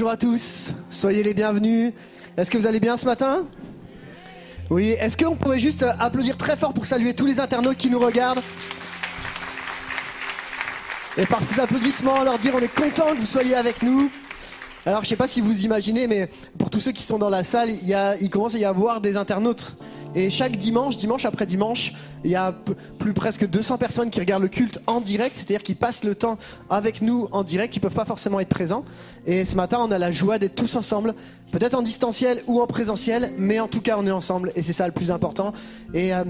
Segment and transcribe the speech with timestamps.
[0.00, 0.72] bonjour à tous.
[0.88, 1.92] Soyez les bienvenus.
[2.38, 3.44] Est-ce que vous allez bien ce matin?
[4.70, 7.98] Oui, est-ce qu'on pourrait juste applaudir très fort pour saluer tous les internautes qui nous
[7.98, 8.40] regardent?
[11.18, 14.10] Et par ces applaudissements, leur dire on est content que vous soyez avec nous.
[14.86, 17.44] Alors je sais pas si vous imaginez, mais pour tous ceux qui sont dans la
[17.44, 19.76] salle, il commence à y avoir des internautes.
[20.16, 21.92] Et chaque dimanche, dimanche après dimanche,
[22.24, 22.52] il y a
[22.98, 26.36] plus presque 200 personnes qui regardent le culte en direct, c'est-à-dire qui passent le temps
[26.68, 28.84] avec nous en direct, qui peuvent pas forcément être présents.
[29.24, 31.14] Et ce matin, on a la joie d'être tous ensemble,
[31.52, 34.72] peut-être en distanciel ou en présentiel, mais en tout cas, on est ensemble et c'est
[34.72, 35.52] ça le plus important.
[35.94, 36.24] Et euh,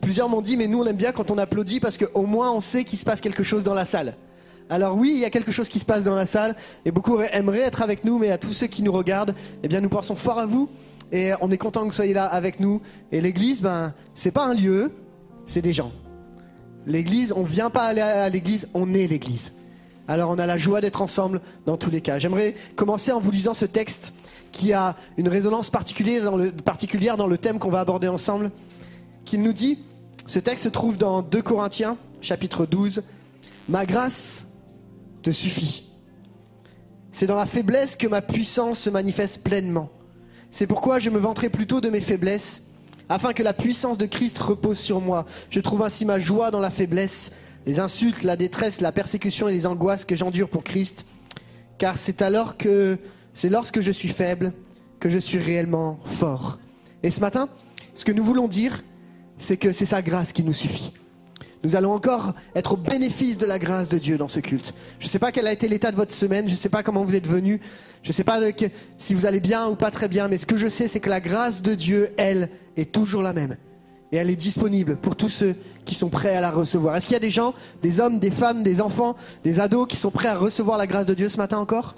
[0.00, 2.60] plusieurs m'ont dit, mais nous, on aime bien quand on applaudit parce qu'au moins, on
[2.60, 4.14] sait qu'il se passe quelque chose dans la salle.
[4.70, 7.20] Alors oui, il y a quelque chose qui se passe dans la salle et beaucoup
[7.20, 10.14] aimeraient être avec nous, mais à tous ceux qui nous regardent, eh bien, nous pensons
[10.14, 10.68] fort à vous
[11.12, 12.80] et on est content que vous soyez là avec nous.
[13.12, 14.90] Et l'église, ben, c'est pas un lieu,
[15.44, 15.92] c'est des gens.
[16.86, 19.52] L'église, on vient pas aller à l'église, on est l'église.
[20.08, 22.18] Alors on a la joie d'être ensemble dans tous les cas.
[22.18, 24.14] J'aimerais commencer en vous lisant ce texte
[24.50, 28.50] qui a une résonance particulière dans le, thème qu'on va aborder ensemble,
[29.24, 29.78] qui nous dit,
[30.26, 33.04] ce texte se trouve dans 2 Corinthiens, chapitre 12,
[33.68, 34.48] Ma grâce
[35.22, 35.88] te suffit.
[37.12, 39.88] C'est dans la faiblesse que ma puissance se manifeste pleinement.
[40.52, 42.64] C'est pourquoi je me vanterai plutôt de mes faiblesses,
[43.08, 45.24] afin que la puissance de Christ repose sur moi.
[45.48, 47.32] Je trouve ainsi ma joie dans la faiblesse,
[47.64, 51.06] les insultes, la détresse, la persécution et les angoisses que j'endure pour Christ,
[51.78, 52.98] car c'est alors que
[53.32, 54.52] c'est lorsque je suis faible
[55.00, 56.58] que je suis réellement fort.
[57.02, 57.48] Et ce matin,
[57.94, 58.84] ce que nous voulons dire,
[59.38, 60.92] c'est que c'est sa grâce qui nous suffit.
[61.64, 64.74] Nous allons encore être au bénéfice de la grâce de Dieu dans ce culte.
[64.98, 66.82] Je ne sais pas quel a été l'état de votre semaine, je ne sais pas
[66.82, 67.60] comment vous êtes venus,
[68.02, 68.40] je ne sais pas
[68.98, 71.10] si vous allez bien ou pas très bien, mais ce que je sais, c'est que
[71.10, 73.56] la grâce de Dieu, elle, est toujours la même.
[74.10, 76.96] Et elle est disponible pour tous ceux qui sont prêts à la recevoir.
[76.96, 79.96] Est-ce qu'il y a des gens, des hommes, des femmes, des enfants, des ados qui
[79.96, 81.94] sont prêts à recevoir la grâce de Dieu ce matin encore?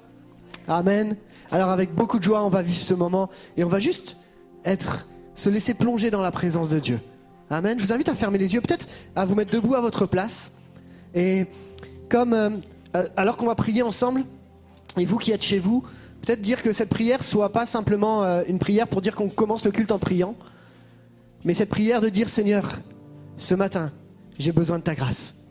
[0.68, 1.16] Amen.
[1.50, 4.16] Alors avec beaucoup de joie, on va vivre ce moment et on va juste
[4.64, 7.00] être, se laisser plonger dans la présence de Dieu.
[7.54, 7.78] Amen.
[7.78, 10.56] Je vous invite à fermer les yeux, peut-être à vous mettre debout à votre place.
[11.14, 11.46] Et
[12.08, 12.50] comme, euh,
[12.96, 14.24] euh, alors qu'on va prier ensemble,
[14.98, 15.84] et vous qui êtes chez vous,
[16.22, 19.64] peut-être dire que cette prière soit pas simplement euh, une prière pour dire qu'on commence
[19.64, 20.34] le culte en priant,
[21.44, 22.80] mais cette prière de dire Seigneur,
[23.36, 23.92] ce matin,
[24.36, 25.44] j'ai besoin de ta grâce.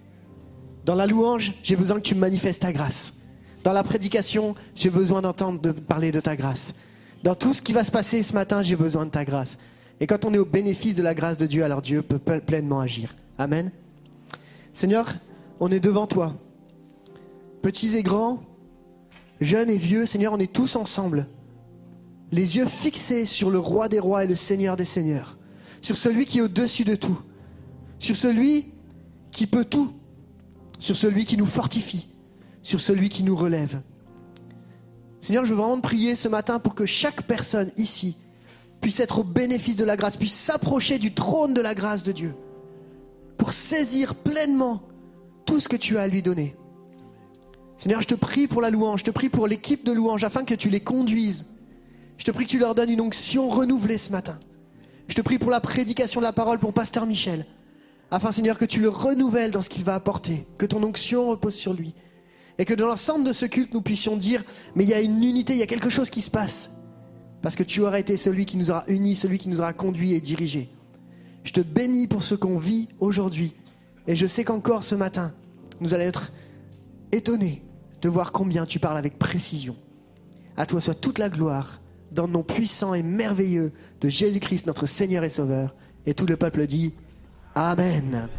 [0.84, 3.14] Dans la louange, j'ai besoin que tu me manifestes ta grâce.
[3.64, 6.75] Dans la prédication, j'ai besoin d'entendre de parler de ta grâce.
[7.24, 9.59] Dans tout ce qui va se passer ce matin, j'ai besoin de ta grâce.
[10.03, 12.81] Et quand on est au bénéfice de la grâce de Dieu, alors Dieu peut pleinement
[12.81, 13.16] agir.
[13.38, 13.72] Amen.
[14.74, 15.08] Seigneur,
[15.62, 16.36] on est devant toi.
[17.62, 18.44] Petits et grands,
[19.40, 21.30] jeunes et vieux, Seigneur, on est tous ensemble.
[22.34, 25.38] Les yeux fixés sur le roi des rois et le seigneur des seigneurs.
[25.80, 27.22] Sur celui qui est au-dessus de tout.
[27.97, 28.74] Sur celui
[29.31, 29.94] qui peut tout.
[30.80, 32.09] Sur celui qui nous fortifie.
[32.62, 33.81] Sur celui qui nous relève.
[35.22, 38.18] Seigneur, je veux vraiment prier ce matin pour que chaque personne ici
[38.84, 42.12] puisse être au bénéfice de la grâce, puisse s'approcher du trône de la grâce de
[42.12, 42.36] Dieu,
[43.38, 44.84] pour saisir pleinement
[45.46, 46.56] tout ce que tu as à lui donner.
[47.78, 50.44] Seigneur, je te prie pour la louange, je te prie pour l'équipe de louange, afin
[50.44, 51.48] que tu les conduises.
[52.18, 54.38] Je te prie que tu leur donnes une onction renouvelée ce matin.
[55.08, 57.46] Je te prie pour la prédication de la parole pour Pasteur Michel,
[58.12, 61.56] afin, Seigneur, que tu le renouvelles dans ce qu'il va apporter, que ton onction repose
[61.56, 61.96] sur lui,
[62.58, 64.44] et que dans l'ensemble de ce culte, nous puissions dire,
[64.76, 66.83] mais il y a une unité, il y a quelque chose qui se passe.
[67.44, 70.14] Parce que tu auras été celui qui nous aura unis, celui qui nous aura conduits
[70.14, 70.70] et dirigés.
[71.44, 73.54] Je te bénis pour ce qu'on vit aujourd'hui.
[74.08, 75.34] Et je sais qu'encore ce matin,
[75.82, 76.32] nous allons être
[77.12, 77.62] étonnés
[78.02, 79.76] de voir combien tu parles avec précision.
[80.56, 81.82] À toi soit toute la gloire
[82.14, 85.76] dans le nom puissant et merveilleux de Jésus-Christ, notre Seigneur et Sauveur.
[86.06, 86.94] Et tout le peuple dit
[87.56, 88.30] Amen.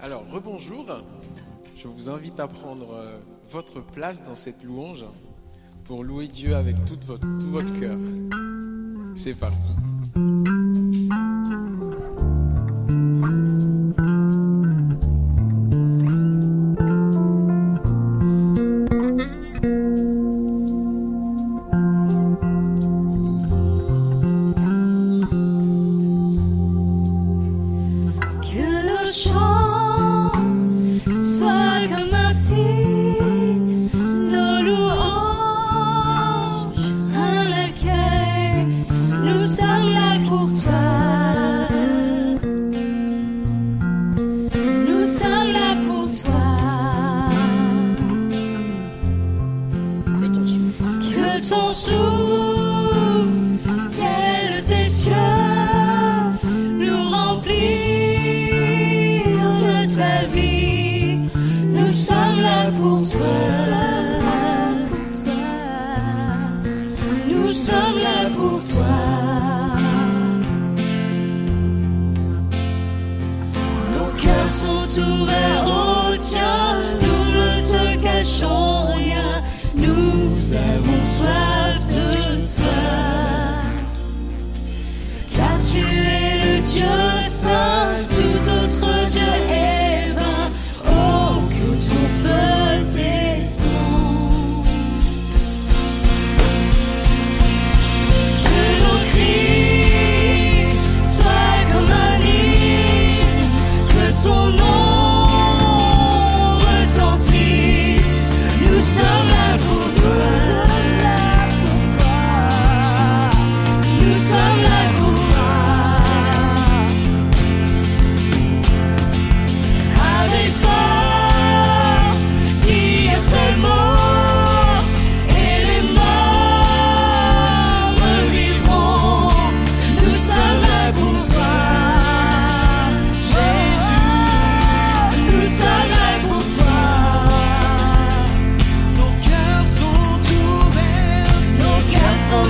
[0.00, 0.86] Alors, rebonjour.
[1.76, 3.18] Je vous invite à prendre euh,
[3.50, 5.04] votre place dans cette louange
[5.92, 7.98] pour louer Dieu avec tout votre, tout votre cœur.
[9.14, 9.72] C'est parti.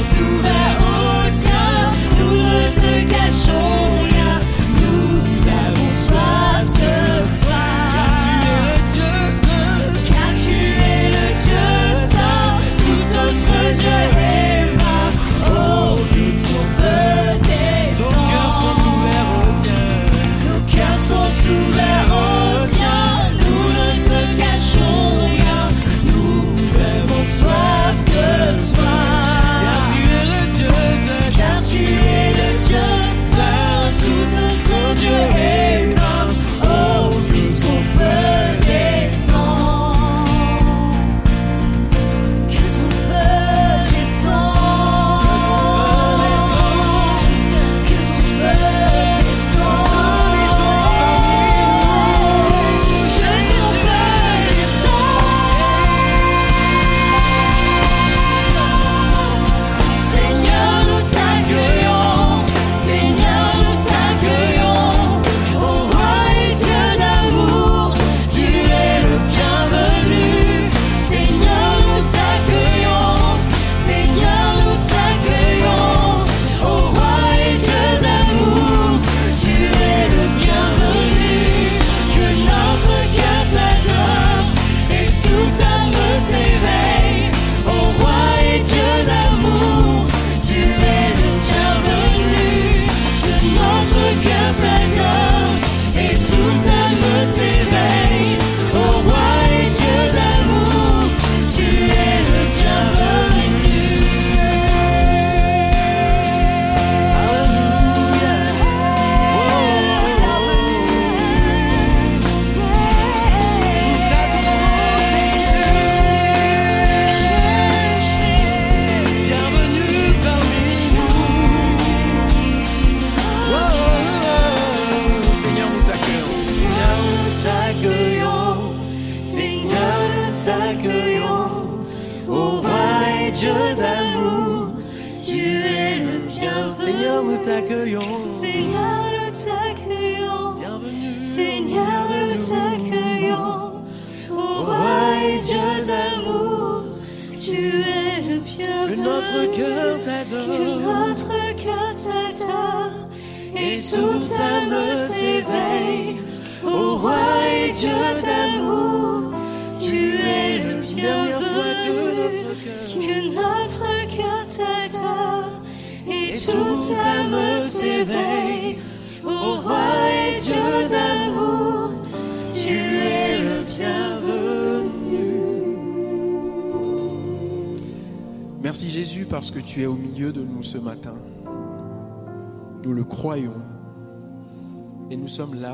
[0.03, 0.62] to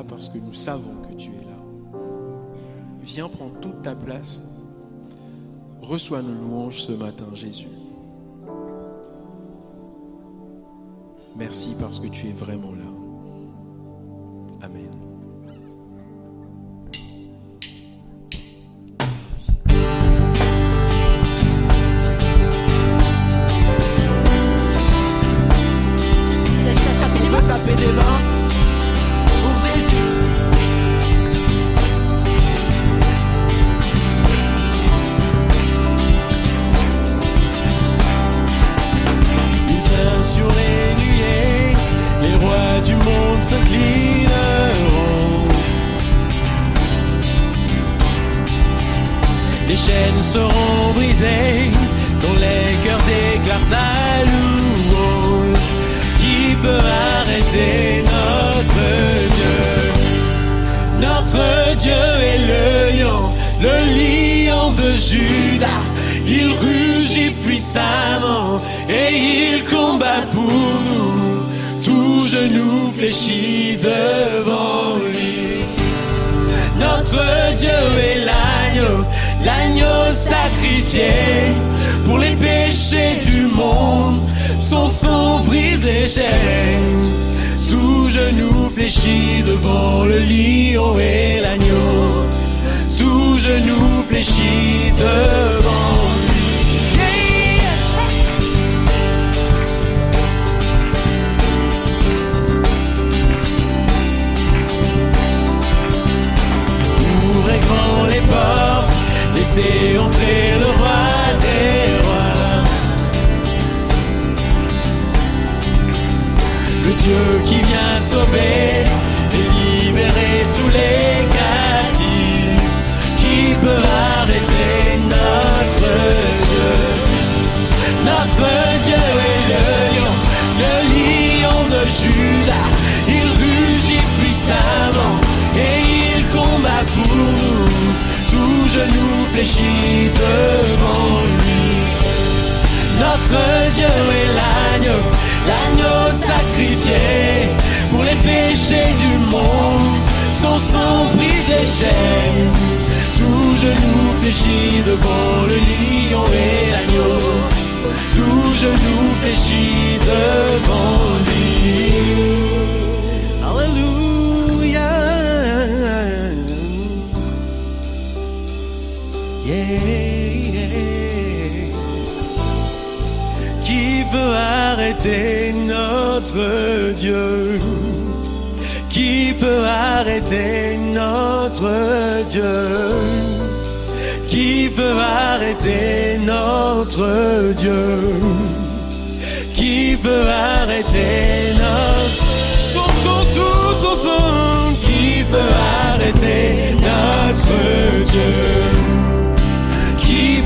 [0.08, 2.00] parce que nous savons que tu es là.
[3.02, 4.42] Viens prendre toute ta place.
[5.82, 7.68] Reçois nos louanges ce matin, Jésus.
[11.36, 13.07] Merci parce que tu es vraiment là.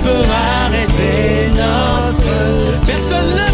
[0.02, 0.22] peut
[0.64, 2.86] arrêter notre.
[2.86, 3.51] Personne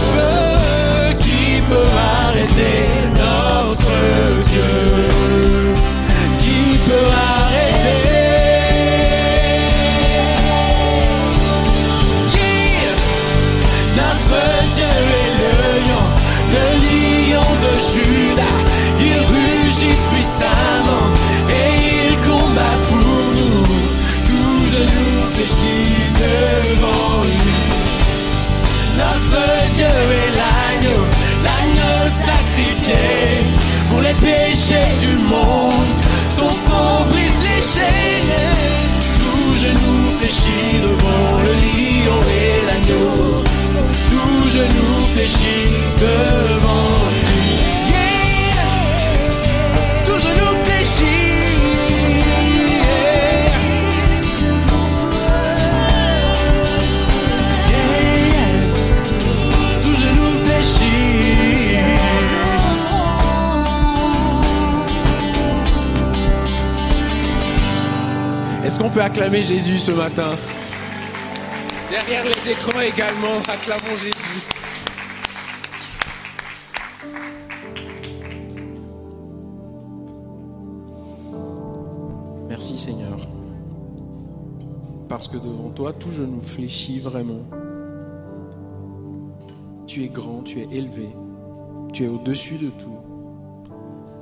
[68.79, 70.37] Est-ce qu'on peut acclamer Jésus ce matin
[71.91, 74.41] Derrière les écrans également, acclamons Jésus.
[82.49, 83.19] Merci Seigneur,
[85.09, 87.43] parce que devant toi, tout genou fléchit vraiment.
[89.89, 91.09] Tu es grand, tu es élevé,
[91.93, 92.99] tu es au-dessus de tout.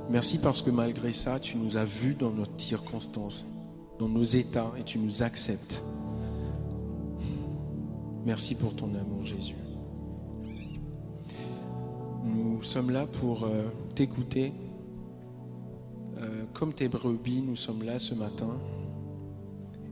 [0.09, 3.45] Merci parce que malgré ça, tu nous as vus dans notre circonstance
[3.99, 5.83] dans nos états et tu nous acceptes.
[8.25, 9.55] Merci pour ton amour, Jésus.
[12.23, 14.53] Nous sommes là pour euh, t'écouter.
[16.17, 18.59] Euh, comme tes brebis, nous sommes là ce matin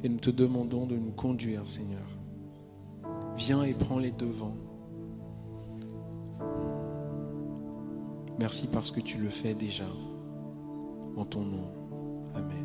[0.03, 2.07] et nous te demandons de nous conduire, Seigneur.
[3.37, 4.55] Viens et prends les devants.
[8.39, 9.87] Merci parce que tu le fais déjà.
[11.15, 11.71] En ton nom.
[12.35, 12.64] Amen.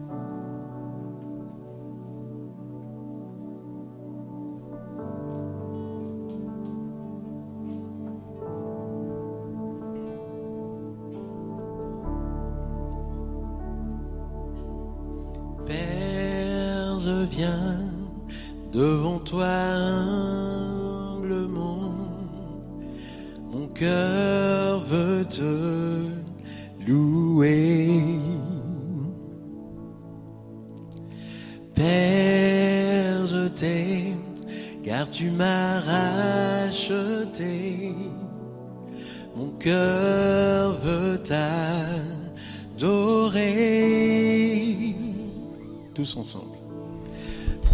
[46.17, 46.57] Ensemble.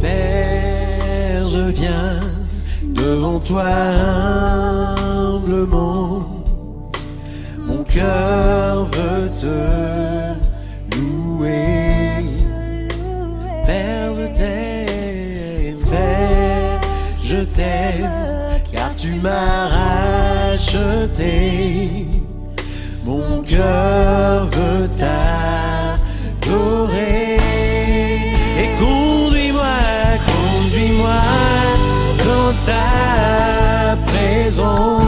[0.01, 2.21] Père, je viens
[2.83, 3.65] devant toi
[4.99, 6.45] humblement.
[7.59, 9.47] Mon cœur veut te
[10.97, 12.27] louer.
[13.65, 16.81] Père, je t'aime, Père,
[17.25, 18.11] je t'aime,
[18.71, 19.69] car tu m'as
[20.49, 22.07] racheté.
[23.05, 24.89] Mon cœur veut
[26.47, 27.26] t'adorer.
[32.67, 35.06] Ta présence.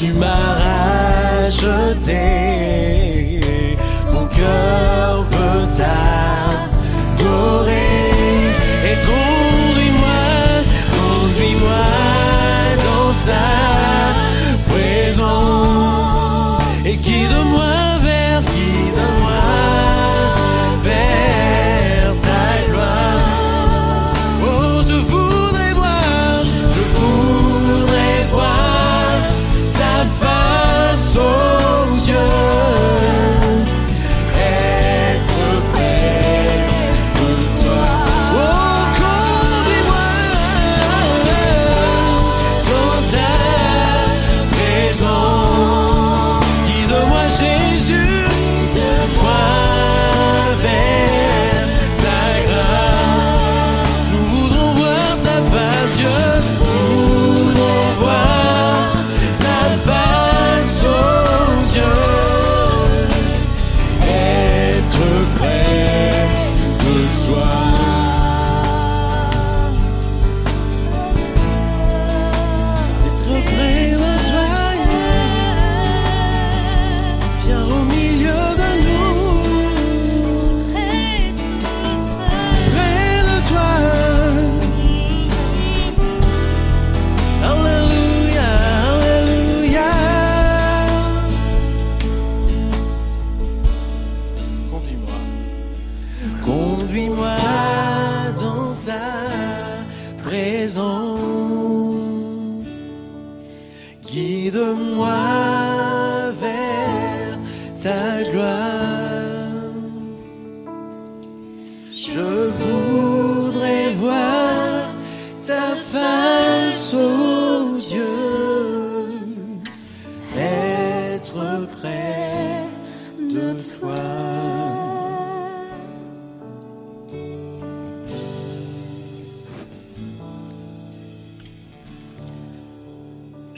[0.00, 0.54] Tu m'as
[1.44, 2.49] racheté.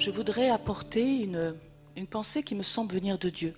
[0.03, 1.55] Je voudrais apporter une,
[1.97, 3.55] une pensée qui me semble venir de Dieu.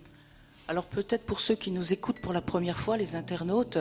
[0.68, 3.78] Alors peut-être pour ceux qui nous écoutent pour la première fois, les internautes,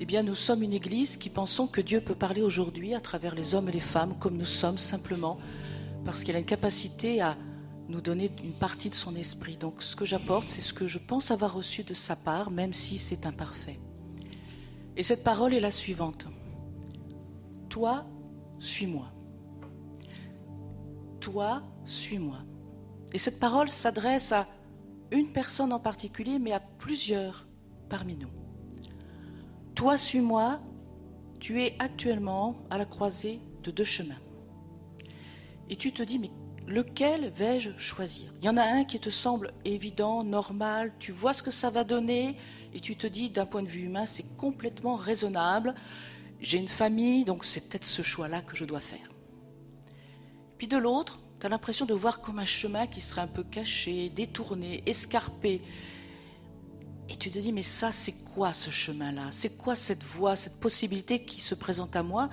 [0.00, 3.36] eh bien nous sommes une église qui pensons que Dieu peut parler aujourd'hui à travers
[3.36, 5.38] les hommes et les femmes comme nous sommes simplement,
[6.04, 7.36] parce qu'il a une capacité à
[7.88, 9.56] nous donner une partie de son esprit.
[9.56, 12.72] Donc ce que j'apporte, c'est ce que je pense avoir reçu de sa part, même
[12.72, 13.78] si c'est imparfait.
[14.96, 16.26] Et cette parole est la suivante.
[17.68, 18.04] Toi,
[18.58, 19.13] suis-moi.
[21.24, 22.40] Toi, suis-moi.
[23.14, 24.46] Et cette parole s'adresse à
[25.10, 27.46] une personne en particulier, mais à plusieurs
[27.88, 28.28] parmi nous.
[29.74, 30.60] Toi, suis-moi,
[31.40, 34.20] tu es actuellement à la croisée de deux chemins.
[35.70, 36.30] Et tu te dis, mais
[36.66, 38.30] lequel vais-je choisir?
[38.42, 41.70] Il y en a un qui te semble évident, normal, tu vois ce que ça
[41.70, 42.36] va donner,
[42.74, 45.74] et tu te dis, d'un point de vue humain, c'est complètement raisonnable.
[46.40, 49.13] J'ai une famille, donc c'est peut-être ce choix-là que je dois faire.
[50.64, 53.44] Puis de l'autre, tu as l'impression de voir comme un chemin qui serait un peu
[53.44, 55.60] caché, détourné, escarpé.
[57.06, 59.26] Et tu te dis, mais ça, c'est quoi ce chemin-là?
[59.30, 62.30] C'est quoi cette voie, cette possibilité qui se présente à moi,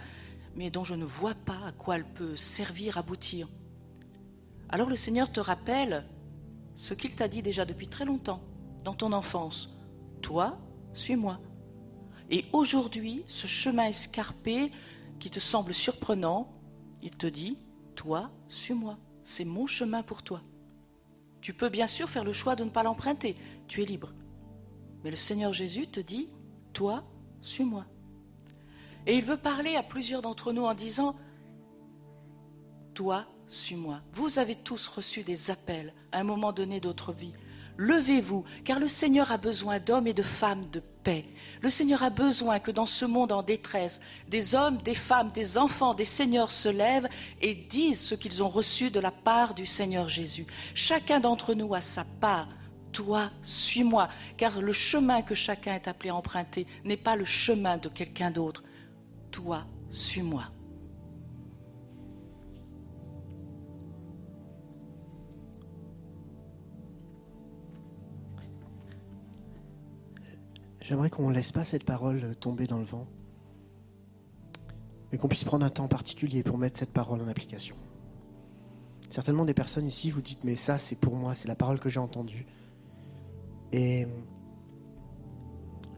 [0.55, 3.49] mais dont je ne vois pas à quoi elle peut servir, aboutir?
[4.69, 6.05] Alors le Seigneur te rappelle
[6.75, 8.41] ce qu'il t'a dit déjà depuis très longtemps,
[8.85, 9.75] dans ton enfance.
[10.21, 10.57] Toi,
[10.93, 11.41] suis-moi.
[12.29, 14.71] Et aujourd'hui, ce chemin escarpé
[15.19, 16.49] qui te semble surprenant,
[17.01, 17.57] il te dit,
[18.01, 18.97] toi, suis-moi.
[19.21, 20.41] C'est mon chemin pour toi.
[21.39, 23.35] Tu peux bien sûr faire le choix de ne pas l'emprunter.
[23.67, 24.11] Tu es libre.
[25.03, 26.27] Mais le Seigneur Jésus te dit,
[26.73, 27.03] toi,
[27.43, 27.85] suis-moi.
[29.05, 31.15] Et il veut parler à plusieurs d'entre nous en disant,
[32.95, 34.01] toi, suis-moi.
[34.13, 37.33] Vous avez tous reçu des appels à un moment donné d'autre vie.
[37.77, 41.27] Levez-vous, car le Seigneur a besoin d'hommes et de femmes de paix.
[41.61, 45.57] Le Seigneur a besoin que dans ce monde en détresse, des hommes, des femmes, des
[45.57, 47.07] enfants, des seigneurs se lèvent
[47.39, 50.47] et disent ce qu'ils ont reçu de la part du Seigneur Jésus.
[50.73, 52.47] Chacun d'entre nous a sa part
[52.91, 57.77] toi, suis-moi, car le chemin que chacun est appelé à emprunter n'est pas le chemin
[57.77, 58.63] de quelqu'un d'autre.
[59.31, 60.43] Toi, suis-moi.
[70.81, 73.07] J'aimerais qu'on ne laisse pas cette parole tomber dans le vent,
[75.11, 77.75] mais qu'on puisse prendre un temps particulier pour mettre cette parole en application.
[79.09, 81.89] Certainement des personnes ici, vous dites, mais ça c'est pour moi, c'est la parole que
[81.89, 82.45] j'ai entendue.
[83.71, 84.07] Et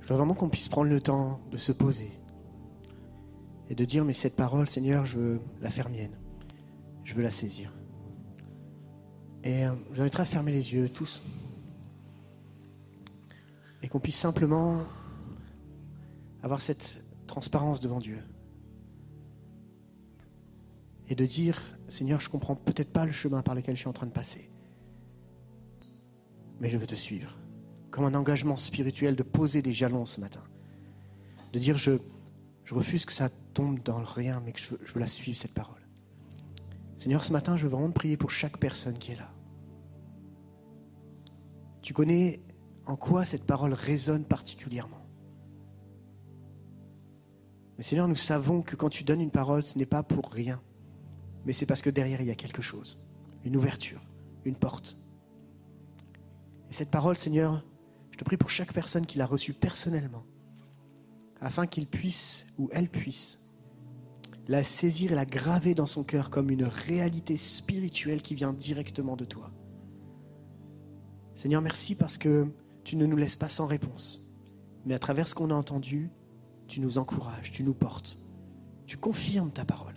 [0.02, 2.12] je veux vraiment qu'on puisse prendre le temps de se poser
[3.70, 6.12] et de dire, mais cette parole, Seigneur, je veux la faire mienne.
[7.06, 7.72] Je veux la saisir.
[9.44, 11.22] Et euh, j'inviterai à fermer les yeux tous.
[13.84, 14.82] Et qu'on puisse simplement
[16.42, 18.18] avoir cette transparence devant Dieu.
[21.10, 23.94] Et de dire, Seigneur, je comprends peut-être pas le chemin par lequel je suis en
[23.94, 24.50] train de passer.
[26.60, 27.38] Mais je veux te suivre
[27.94, 30.42] comme un engagement spirituel de poser des jalons ce matin.
[31.52, 31.92] De dire je,
[32.64, 35.08] je refuse que ça tombe dans le rien, mais que je veux, je veux la
[35.08, 35.82] suivre, cette parole.
[36.98, 39.30] Seigneur, ce matin, je veux vraiment te prier pour chaque personne qui est là.
[41.84, 42.42] Tu connais
[42.86, 45.06] en quoi cette parole résonne particulièrement.
[47.78, 50.62] Mais Seigneur, nous savons que quand tu donnes une parole, ce n'est pas pour rien,
[51.46, 53.08] mais c'est parce que derrière, il y a quelque chose,
[53.44, 54.02] une ouverture,
[54.46, 54.98] une porte.
[56.70, 57.66] Et cette parole, Seigneur,
[58.12, 60.26] je te prie pour chaque personne qui l'a reçue personnellement,
[61.42, 63.40] afin qu'il puisse ou elle puisse
[64.48, 69.16] la saisir et la graver dans son cœur comme une réalité spirituelle qui vient directement
[69.16, 69.52] de toi.
[71.36, 72.48] Seigneur, merci parce que
[72.84, 74.22] tu ne nous laisses pas sans réponse,
[74.86, 76.10] mais à travers ce qu'on a entendu,
[76.68, 78.18] tu nous encourages, tu nous portes,
[78.86, 79.96] tu confirmes ta parole.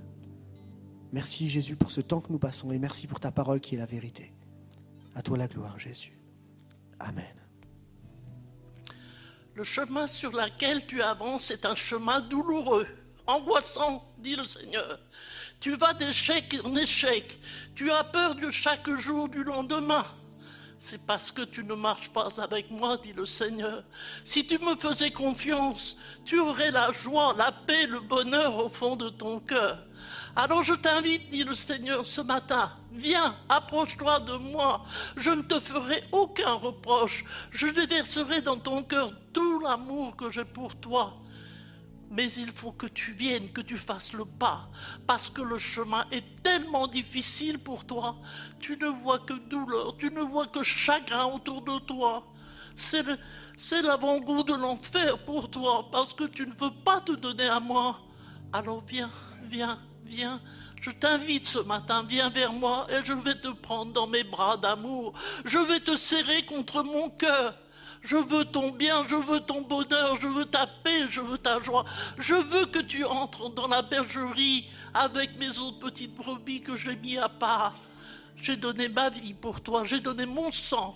[1.13, 3.79] Merci Jésus pour ce temps que nous passons et merci pour ta parole qui est
[3.79, 4.33] la vérité.
[5.15, 6.19] À toi la gloire, Jésus.
[6.99, 7.25] Amen.
[9.55, 12.87] Le chemin sur lequel tu avances est un chemin douloureux,
[13.27, 14.99] angoissant, dit le Seigneur.
[15.61, 17.41] Tu vas d'échec en échec.
[17.75, 20.05] Tu as peur de chaque jour du lendemain.
[20.79, 23.83] C'est parce que tu ne marches pas avec moi, dit le Seigneur.
[24.25, 28.95] Si tu me faisais confiance, tu aurais la joie, la paix, le bonheur au fond
[28.95, 29.79] de ton cœur.
[30.35, 34.85] Alors je t'invite, dit le Seigneur ce matin, viens, approche-toi de moi,
[35.17, 40.45] je ne te ferai aucun reproche, je déverserai dans ton cœur tout l'amour que j'ai
[40.45, 41.15] pour toi.
[42.11, 44.71] Mais il faut que tu viennes, que tu fasses le pas,
[45.07, 48.17] parce que le chemin est tellement difficile pour toi.
[48.61, 52.25] Tu ne vois que douleur, tu ne vois que chagrin autour de toi.
[52.77, 57.59] C'est l'avant-goût de l'enfer pour toi, parce que tu ne veux pas te donner à
[57.59, 58.01] moi.
[58.53, 59.11] Alors viens,
[59.45, 60.41] viens, viens,
[60.81, 64.57] je t'invite ce matin, viens vers moi et je vais te prendre dans mes bras
[64.57, 65.15] d'amour.
[65.45, 67.55] Je vais te serrer contre mon cœur.
[68.07, 71.61] Je veux ton bien, je veux ton bonheur, je veux ta paix, je veux ta
[71.61, 71.85] joie.
[72.19, 76.95] Je veux que tu entres dans la bergerie avec mes autres petites brebis que j'ai
[76.95, 77.75] mis à part.
[78.41, 80.95] J'ai donné ma vie pour toi, j'ai donné mon sang.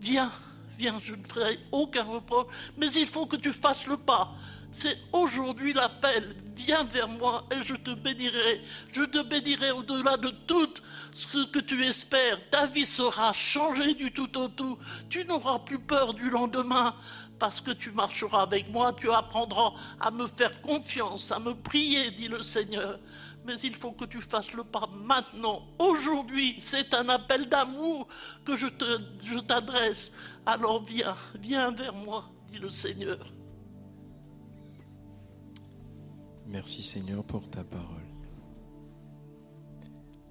[0.00, 0.32] Viens,
[0.76, 4.32] viens, je ne ferai aucun reproche, mais il faut que tu fasses le pas.
[4.72, 6.36] C'est aujourd'hui l'appel.
[6.54, 8.60] Viens vers moi et je te bénirai.
[8.92, 10.74] Je te bénirai au-delà de tout
[11.12, 12.38] ce que tu espères.
[12.50, 14.78] Ta vie sera changée du tout au tout.
[15.08, 16.94] Tu n'auras plus peur du lendemain
[17.38, 18.92] parce que tu marcheras avec moi.
[18.92, 23.00] Tu apprendras à me faire confiance, à me prier, dit le Seigneur.
[23.44, 25.66] Mais il faut que tu fasses le pas maintenant.
[25.78, 28.06] Aujourd'hui, c'est un appel d'amour
[28.44, 28.68] que je
[29.40, 30.12] t'adresse.
[30.46, 33.18] Alors viens, viens vers moi, dit le Seigneur.
[36.50, 37.86] Merci Seigneur pour ta parole.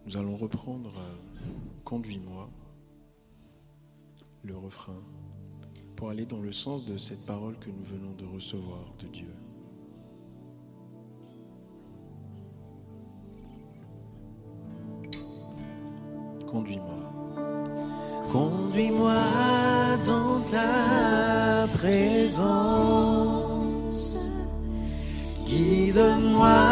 [0.05, 1.15] Nous allons reprendre euh,
[1.85, 2.49] Conduis-moi,
[4.43, 5.01] le refrain,
[5.95, 9.33] pour aller dans le sens de cette parole que nous venons de recevoir de Dieu.
[16.45, 16.99] Conduis-moi.
[18.31, 19.15] Conduis-moi
[20.05, 23.48] dans ta présence
[25.91, 26.68] de moi.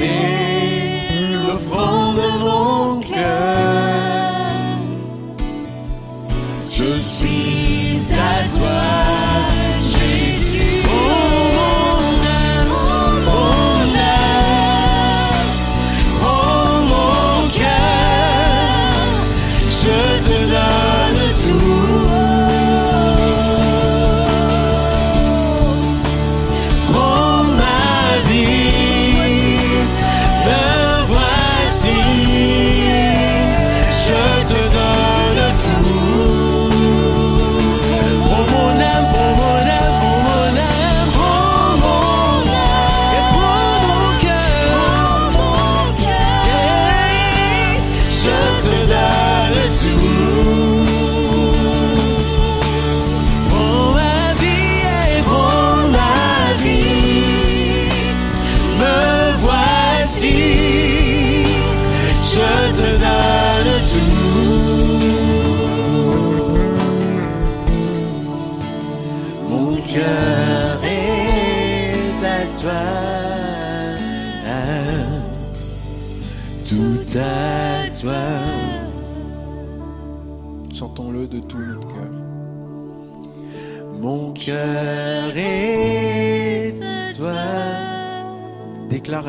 [0.00, 3.56] c'est fond de mon cœur.
[6.72, 8.59] Je suis à.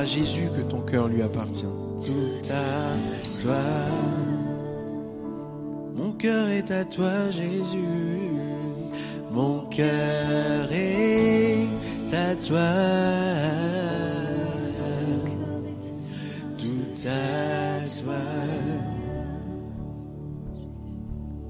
[0.01, 1.73] À Jésus que ton cœur lui appartient.
[2.03, 3.61] Tout à toi.
[5.95, 7.77] Mon cœur est à toi, Jésus.
[9.29, 11.67] Mon cœur est
[12.13, 12.71] à toi.
[16.57, 18.23] Tout à toi.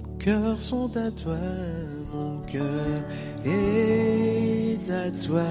[0.04, 1.38] Nos cœurs sont à toi.
[2.14, 3.00] Mon cœur
[3.46, 5.42] est à toi.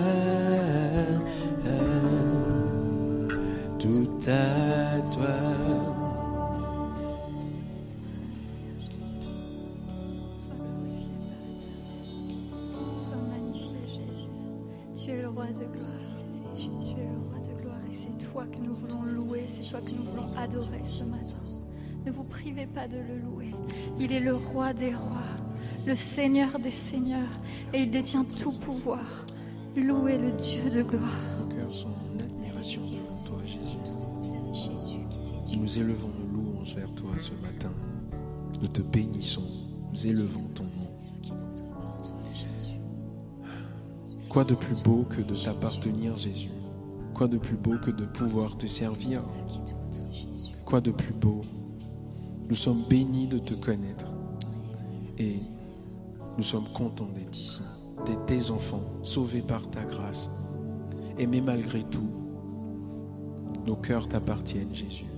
[18.40, 21.36] Toi que nous voulons louer, c'est toi que nous voulons adorer ce matin.
[22.06, 23.54] Ne vous privez pas de le louer.
[23.98, 25.36] Il est le roi des rois,
[25.86, 27.28] le Seigneur des seigneurs
[27.74, 29.04] et il détient tout pouvoir.
[29.76, 31.10] Louez le Dieu de gloire.
[31.38, 33.76] Nos cœurs sont en admiration devant toi, Jésus.
[35.58, 37.72] Nous élevons nos louanges vers toi ce matin.
[38.62, 39.44] Nous te bénissons.
[39.92, 40.90] Nous élevons ton nom.
[44.30, 46.48] Quoi de plus beau que de t'appartenir, Jésus?
[47.20, 49.22] Quoi de plus beau que de pouvoir te servir?
[50.64, 51.42] Quoi de plus beau?
[52.48, 54.14] Nous sommes bénis de te connaître.
[55.18, 55.34] Et
[56.38, 57.60] nous sommes contents d'être ici,
[58.06, 60.30] d'être tes enfants, sauvés par ta grâce.
[61.18, 62.08] Aimés malgré tout.
[63.66, 65.09] Nos cœurs t'appartiennent, Jésus.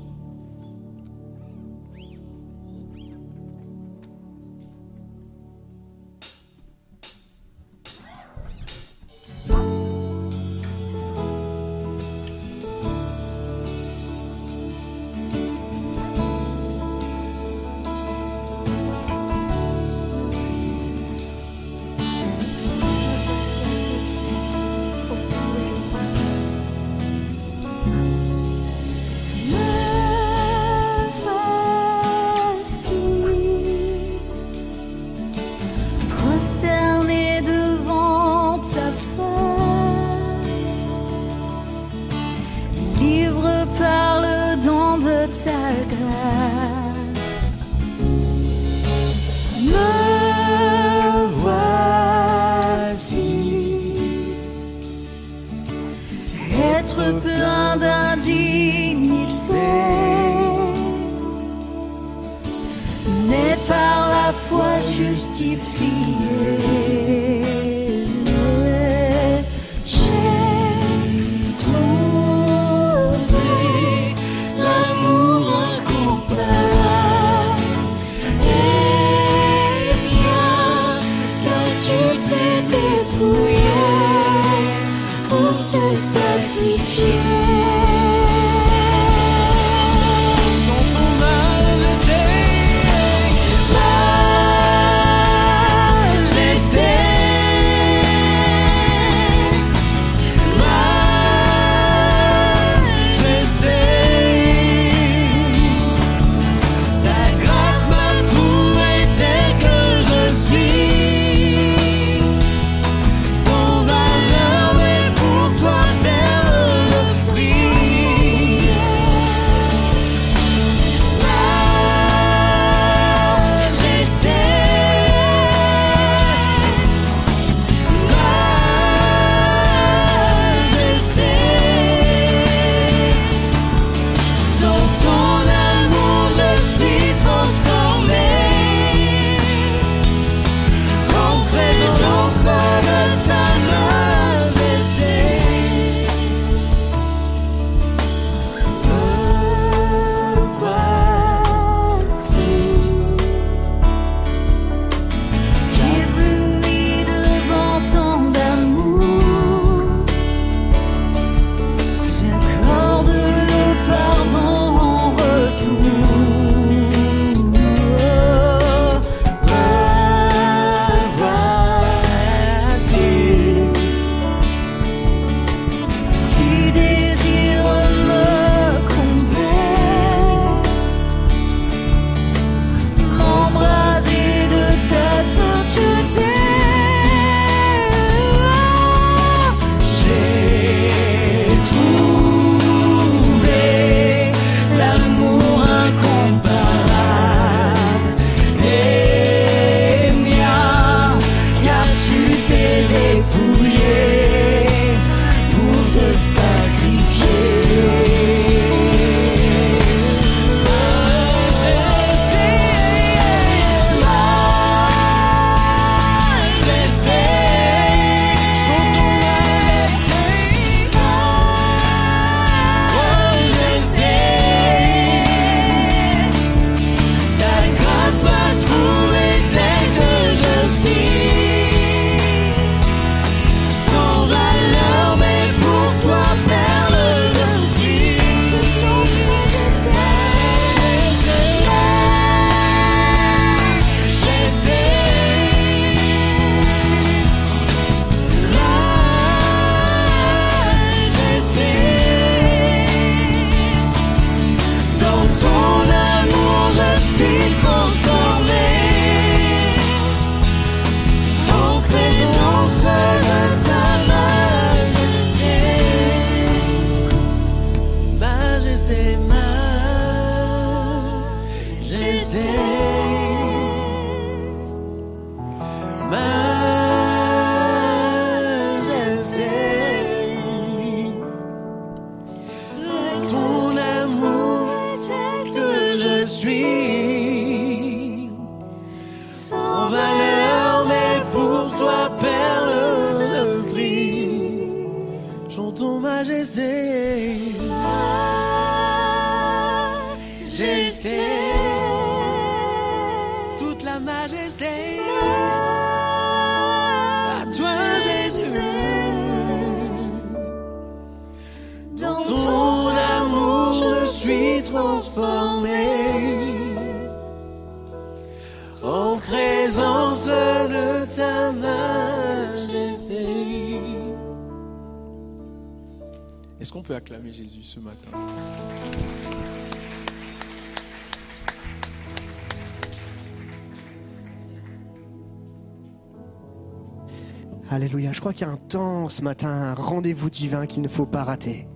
[339.12, 341.68] Ce matin, un rendez-vous divin qu'il ne faut pas rater.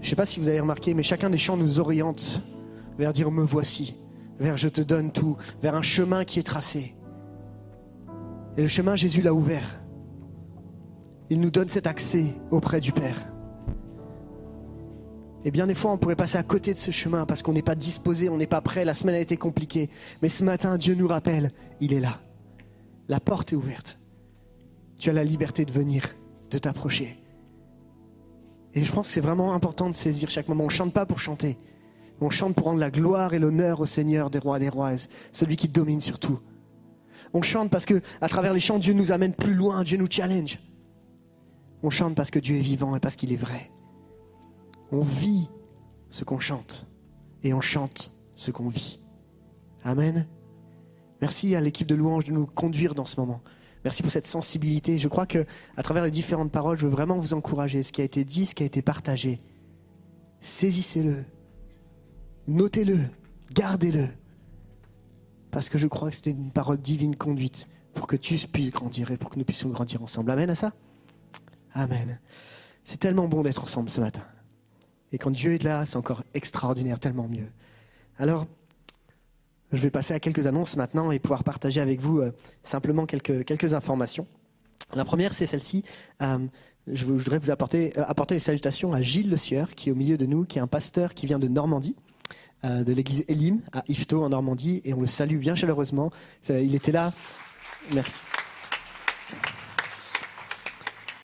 [0.00, 2.42] Je ne sais pas si vous avez remarqué, mais chacun des chants nous oriente
[2.98, 3.96] vers dire me voici,
[4.38, 6.94] vers je te donne tout, vers un chemin qui est tracé.
[8.56, 9.80] Et le chemin, Jésus l'a ouvert.
[11.30, 13.30] Il nous donne cet accès auprès du Père.
[15.44, 17.62] Et bien des fois, on pourrait passer à côté de ce chemin parce qu'on n'est
[17.62, 19.90] pas disposé, on n'est pas prêt, la semaine a été compliquée.
[20.22, 21.50] Mais ce matin, Dieu nous rappelle,
[21.80, 22.20] il est là.
[23.08, 23.98] La porte est ouverte.
[25.04, 26.16] Tu as la liberté de venir,
[26.50, 27.18] de t'approcher.
[28.72, 30.64] Et je pense que c'est vraiment important de saisir chaque moment.
[30.64, 31.58] On ne chante pas pour chanter.
[32.22, 34.92] On chante pour rendre la gloire et l'honneur au Seigneur des rois des rois,
[35.30, 36.40] celui qui domine sur tout.
[37.34, 40.10] On chante parce que à travers les chants, Dieu nous amène plus loin, Dieu nous
[40.10, 40.58] challenge.
[41.82, 43.70] On chante parce que Dieu est vivant et parce qu'il est vrai.
[44.90, 45.50] On vit
[46.08, 46.86] ce qu'on chante
[47.42, 49.00] et on chante ce qu'on vit.
[49.84, 50.26] Amen.
[51.20, 53.42] Merci à l'équipe de louange de nous conduire dans ce moment.
[53.84, 54.98] Merci pour cette sensibilité.
[54.98, 55.44] Je crois que
[55.76, 57.82] à travers les différentes paroles, je veux vraiment vous encourager.
[57.82, 59.40] Ce qui a été dit, ce qui a été partagé,
[60.40, 61.24] saisissez-le,
[62.48, 62.98] notez-le,
[63.52, 64.08] gardez-le.
[65.50, 69.10] Parce que je crois que c'était une parole divine conduite pour que tu puisses grandir
[69.10, 70.30] et pour que nous puissions grandir ensemble.
[70.30, 70.72] Amen à ça?
[71.74, 72.18] Amen.
[72.84, 74.22] C'est tellement bon d'être ensemble ce matin.
[75.12, 77.48] Et quand Dieu est là, c'est encore extraordinaire, tellement mieux.
[78.18, 78.46] Alors,
[79.74, 83.74] je vais passer à quelques annonces maintenant et pouvoir partager avec vous euh, simplement quelques,
[83.74, 84.26] informations.
[84.94, 85.84] La première, c'est celle-ci.
[86.22, 86.38] Euh,
[86.86, 89.96] je, voudrais vous apporter, euh, apporter les salutations à Gilles Le Sieur, qui est au
[89.96, 91.96] milieu de nous, qui est un pasteur qui vient de Normandie,
[92.64, 96.10] de l'église Elim à Ifto en Normandie, et on le salue bien chaleureusement.
[96.48, 97.12] Il était là.
[97.92, 98.22] Merci.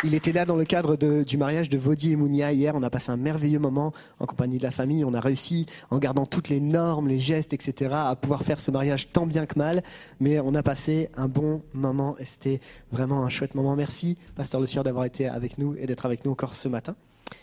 [0.03, 2.75] Il était là dans le cadre du mariage de Vaudi et Mounia hier.
[2.75, 5.05] On a passé un merveilleux moment en compagnie de la famille.
[5.05, 8.71] On a réussi, en gardant toutes les normes, les gestes, etc., à pouvoir faire ce
[8.71, 9.83] mariage tant bien que mal.
[10.19, 13.77] Mais on a passé un bon moment et c'était vraiment un chouette moment.
[13.77, 16.97] Merci, Pasteur Le Sieur, d'avoir été avec nous et d'être avec nous encore ce matin.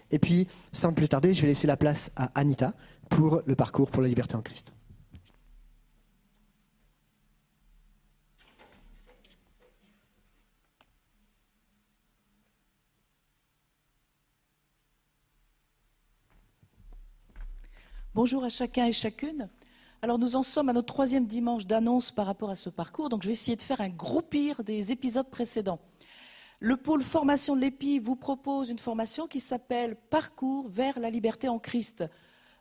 [0.10, 2.74] Et puis, sans plus tarder, je vais laisser la place à Anita
[3.10, 4.74] pour le parcours pour la liberté en Christ.
[18.18, 19.48] Bonjour à chacun et chacune.
[20.02, 23.22] Alors nous en sommes à notre troisième dimanche d'annonce par rapport à ce parcours, donc
[23.22, 25.78] je vais essayer de faire un groupir des épisodes précédents.
[26.60, 31.48] Le pôle formation de l'EPI vous propose une formation qui s'appelle Parcours vers la liberté
[31.48, 32.06] en Christ.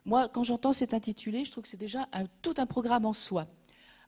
[0.04, 2.06] Moi, quand j'entends cet intitulé, je trouve que c'est déjà
[2.42, 3.46] tout un programme en soi.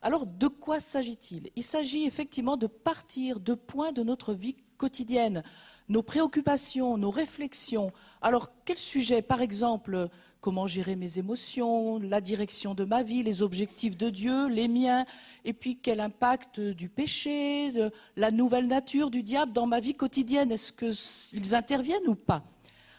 [0.03, 1.49] Alors, de quoi s'agit-il?
[1.55, 5.41] Il s'agit effectivement de partir de points de notre vie quotidienne,
[5.89, 7.91] nos préoccupations, nos réflexions.
[8.21, 10.09] Alors, quel sujet Par exemple,
[10.41, 15.05] comment gérer mes émotions, la direction de ma vie, les objectifs de Dieu, les miens,
[15.45, 17.71] et puis quel impact du péché,
[18.15, 22.43] la nouvelle nature du diable dans ma vie quotidienne Est-ce qu'ils interviennent ou pas?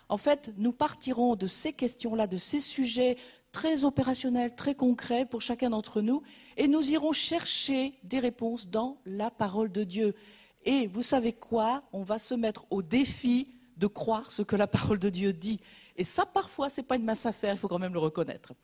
[0.09, 3.17] En fait, nous partirons de ces questions-là, de ces sujets
[3.53, 6.23] très opérationnels, très concrets pour chacun d'entre nous,
[6.57, 10.15] et nous irons chercher des réponses dans la parole de Dieu.
[10.65, 11.83] Et vous savez quoi?
[11.93, 15.61] On va se mettre au défi de croire ce que la parole de Dieu dit.
[16.01, 18.55] Et ça, parfois, ce n'est pas une mince affaire, il faut quand même le reconnaître.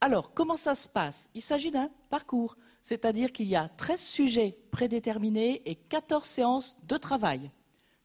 [0.00, 1.30] Alors, comment ça se passe?
[1.34, 6.96] Il s'agit d'un parcours, c'est-à-dire qu'il y a 13 sujets prédéterminés et 14 séances de
[6.96, 7.52] travail.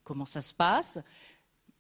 [0.04, 1.00] Comment ça se passe?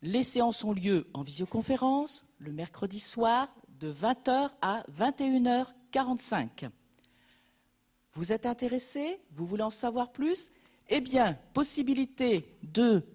[0.02, 6.72] Les séances ont lieu en visioconférence le mercredi soir de 20h à 21h45.
[8.14, 10.50] Vous êtes intéressé Vous voulez en savoir plus?
[10.90, 13.06] Eh bien, possibilité de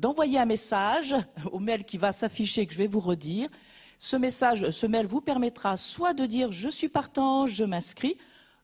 [0.00, 1.14] d'envoyer un message
[1.52, 3.50] au mail qui va s'afficher que je vais vous redire.
[3.98, 8.16] Ce message, ce mail vous permettra soit de dire je suis partant, je m'inscris,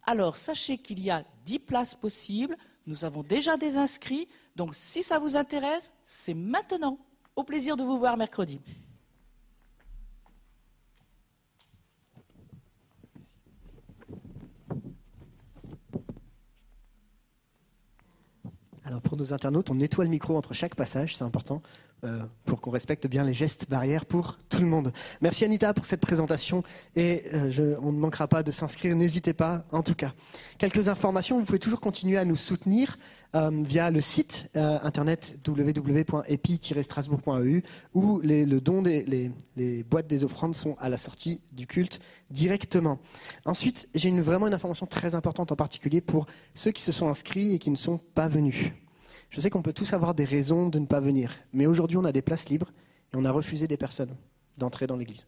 [0.04, 5.02] Alors sachez qu'il y a 10 places possibles, nous avons déjà des inscrits, donc si
[5.02, 6.98] ça vous intéresse, c'est maintenant.
[7.36, 8.60] Au plaisir de vous voir mercredi.
[18.84, 21.62] Alors pour nos internautes, on nettoie le micro entre chaque passage, c'est important.
[22.04, 24.92] Euh, pour qu'on respecte bien les gestes barrières pour tout le monde.
[25.20, 26.64] Merci Anita pour cette présentation
[26.96, 30.12] et euh, je, on ne manquera pas de s'inscrire, n'hésitez pas en tout cas.
[30.58, 32.98] Quelques informations, vous pouvez toujours continuer à nous soutenir
[33.36, 37.62] euh, via le site internet www.epi-strasbourg.eu
[37.94, 39.30] où les, le don des
[39.88, 42.00] boîtes des offrandes sont à la sortie du culte
[42.30, 42.98] directement.
[43.44, 47.54] Ensuite, j'ai vraiment une information très importante en particulier pour ceux qui se sont inscrits
[47.54, 48.72] et qui ne sont pas venus.
[49.32, 52.04] Je sais qu'on peut tous avoir des raisons de ne pas venir, mais aujourd'hui on
[52.04, 52.70] a des places libres
[53.12, 54.14] et on a refusé des personnes
[54.58, 55.26] d'entrer dans l'église.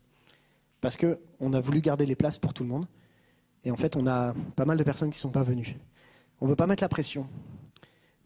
[0.83, 2.87] Parce qu'on a voulu garder les places pour tout le monde,
[3.65, 5.79] et en fait on a pas mal de personnes qui ne sont pas venues.
[6.43, 7.27] On ne veut pas mettre la pression,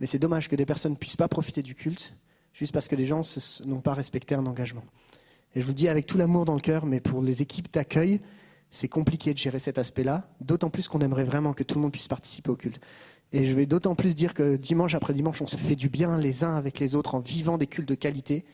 [0.01, 2.17] mais c'est dommage que des personnes ne puissent pas profiter du culte
[2.53, 3.21] juste parce que les gens
[3.65, 4.83] n'ont pas respecté un engagement.
[5.55, 8.21] Et je vous dis avec tout l'amour dans le cœur, mais pour les équipes d'accueil,
[8.73, 11.93] c'est compliqué de gérer cet aspect-là, d'autant plus qu'on aimerait vraiment que tout le monde
[11.93, 12.81] puisse participer au culte.
[13.33, 16.19] Et je vais d'autant plus dire que dimanche après dimanche, on se fait du bien
[16.19, 18.45] les uns avec les autres en vivant des cultes de qualité.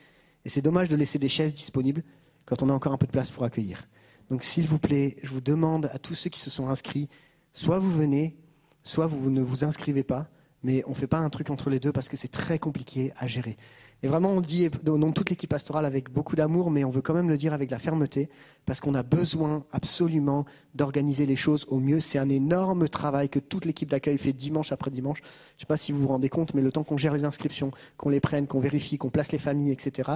[0.43, 2.03] Et c'est dommage de laisser des chaises disponibles
[2.45, 3.87] quand on a encore un peu de place pour accueillir.
[4.29, 7.09] Donc s'il vous plaît, je vous demande à tous ceux qui se sont inscrits,
[7.53, 8.35] soit vous venez,
[8.83, 10.29] soit vous ne vous inscrivez pas,
[10.63, 13.13] mais on ne fait pas un truc entre les deux parce que c'est très compliqué
[13.17, 13.57] à gérer.
[14.05, 16.83] Et vraiment, on le dit au nom de toute l'équipe pastorale avec beaucoup d'amour, mais
[16.83, 18.29] on veut quand même le dire avec la fermeté,
[18.67, 20.45] parce qu'on a besoin absolument
[20.75, 21.99] d'organiser les choses au mieux.
[22.01, 25.23] C'est un énorme travail que toute l'équipe d'accueil fait dimanche après dimanche.
[25.23, 27.25] Je ne sais pas si vous vous rendez compte, mais le temps qu'on gère les
[27.25, 30.11] inscriptions, qu'on les prenne, qu'on vérifie, qu'on place les familles, etc.,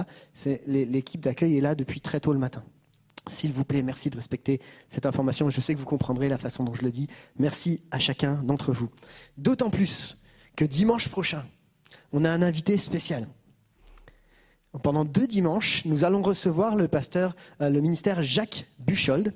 [0.68, 2.62] l'équipe d'accueil est là depuis très tôt le matin.
[3.26, 5.50] S'il vous plaît, merci de respecter cette information.
[5.50, 7.08] Je sais que vous comprendrez la façon dont je le dis.
[7.40, 8.88] Merci à chacun d'entre vous.
[9.36, 10.22] D'autant plus
[10.54, 11.44] que dimanche prochain,
[12.12, 13.26] on a un invité spécial.
[14.78, 19.34] Pendant deux dimanches, nous allons recevoir le pasteur, euh, le ministère Jacques Buchold,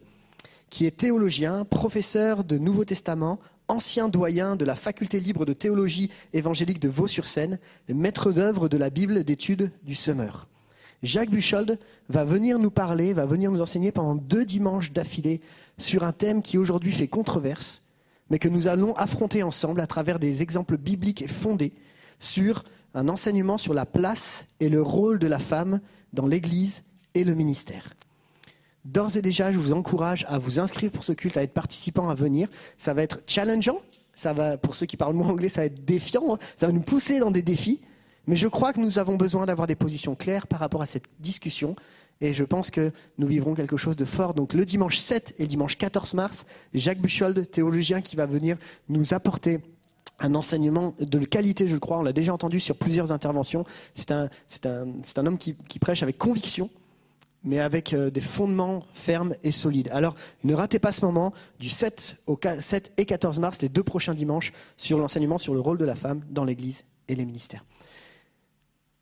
[0.70, 6.10] qui est théologien, professeur de Nouveau Testament, ancien doyen de la faculté libre de théologie
[6.34, 7.58] évangélique de Vaux-sur-Seine,
[7.88, 10.46] maître d'œuvre de la Bible d'études du Semeur.
[11.02, 15.40] Jacques Buchold va venir nous parler, va venir nous enseigner pendant deux dimanches d'affilée
[15.78, 17.82] sur un thème qui aujourd'hui fait controverse,
[18.30, 21.72] mais que nous allons affronter ensemble à travers des exemples bibliques fondés
[22.20, 22.62] sur
[22.94, 25.80] un enseignement sur la place et le rôle de la femme
[26.12, 26.84] dans l'Église
[27.14, 27.94] et le ministère.
[28.84, 32.08] D'ores et déjà, je vous encourage à vous inscrire pour ce culte, à être participant,
[32.08, 32.48] à venir.
[32.78, 33.78] Ça va être challengeant.
[34.14, 36.38] Ça va, pour ceux qui parlent moins anglais, ça va être défiant.
[36.56, 37.80] Ça va nous pousser dans des défis.
[38.26, 41.06] Mais je crois que nous avons besoin d'avoir des positions claires par rapport à cette
[41.18, 41.76] discussion.
[42.20, 44.34] Et je pense que nous vivrons quelque chose de fort.
[44.34, 48.56] Donc le dimanche 7 et le dimanche 14 mars, Jacques Buchold, théologien, qui va venir
[48.88, 49.60] nous apporter
[50.20, 51.98] un enseignement de qualité, je crois.
[51.98, 53.64] On l'a déjà entendu sur plusieurs interventions.
[53.94, 54.28] C'est un,
[55.16, 56.70] homme qui, qui, prêche avec conviction,
[57.42, 59.88] mais avec euh, des fondements fermes et solides.
[59.92, 63.82] Alors, ne ratez pas ce moment du 7, au 7 et 14 mars, les deux
[63.82, 67.64] prochains dimanches, sur l'enseignement sur le rôle de la femme dans l'Église et les ministères.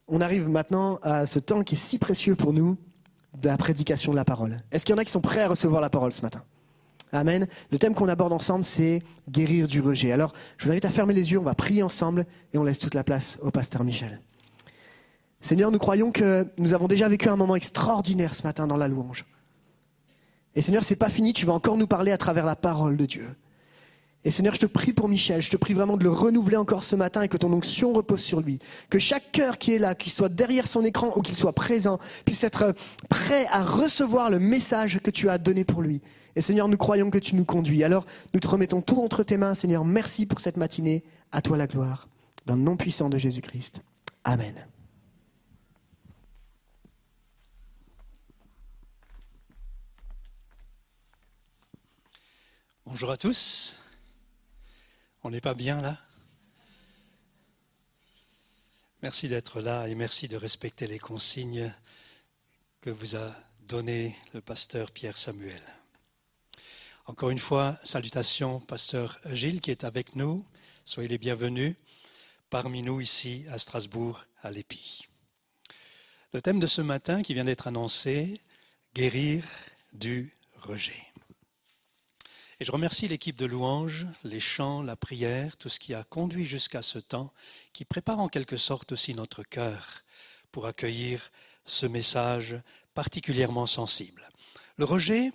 [0.09, 2.77] On arrive maintenant à ce temps qui est si précieux pour nous,
[3.41, 4.63] de la prédication de la parole.
[4.71, 6.43] Est-ce qu'il y en a qui sont prêts à recevoir la parole ce matin?
[7.13, 7.47] Amen.
[7.71, 10.13] Le thème qu'on aborde ensemble, c'est guérir du rejet.
[10.13, 12.79] Alors, je vous invite à fermer les yeux, on va prier ensemble et on laisse
[12.79, 14.21] toute la place au pasteur Michel.
[15.43, 18.89] Seigneur, nous croyons que nous avons déjà vécu un moment extraordinaire ce matin dans la
[18.89, 19.27] louange.
[20.55, 23.07] Et Seigneur, c'est pas fini, tu vas encore nous parler à travers la parole de
[23.07, 23.29] Dieu.
[24.25, 26.85] Et Seigneur, je te prie pour Michel, je te prie vraiment de le renouveler encore
[26.85, 28.61] ce matin et que ton onction repose sur lui.
[28.89, 31.99] Que chaque cœur qui est là, qu'il soit derrière son écran ou qu'il soit présent,
[32.25, 32.73] puisse être
[33.09, 36.03] prêt à recevoir le message que tu as donné pour lui.
[36.37, 37.83] Et Seigneur, nous croyons que tu nous conduis.
[37.83, 39.85] Alors, nous te remettons tout entre tes mains, Seigneur.
[39.85, 41.03] Merci pour cette matinée.
[41.33, 42.09] À toi la gloire.
[42.47, 43.83] Dans le nom puissant de Jésus-Christ.
[44.25, 44.55] Amen.
[52.87, 53.82] Bonjour à tous.
[55.25, 55.97] On n'est pas bien là?
[59.03, 61.73] Merci d'être là et merci de respecter les consignes
[62.81, 65.63] que vous a données le pasteur Pierre Samuel.
[67.07, 70.45] Encore une fois, salutations, pasteur Gilles qui est avec nous.
[70.85, 71.77] Soyez les bienvenus
[72.51, 75.07] parmi nous ici à Strasbourg, à l'EPI.
[76.33, 78.41] Le thème de ce matin qui vient d'être annoncé,
[78.93, 79.45] guérir
[79.93, 81.12] du rejet.
[82.63, 86.45] Et je remercie l'équipe de louanges, les chants, la prière, tout ce qui a conduit
[86.45, 87.33] jusqu'à ce temps,
[87.73, 90.05] qui prépare en quelque sorte aussi notre cœur
[90.53, 91.33] pour accueillir
[91.65, 92.55] ce message
[92.95, 94.29] particulièrement sensible.
[94.77, 95.33] Le rejet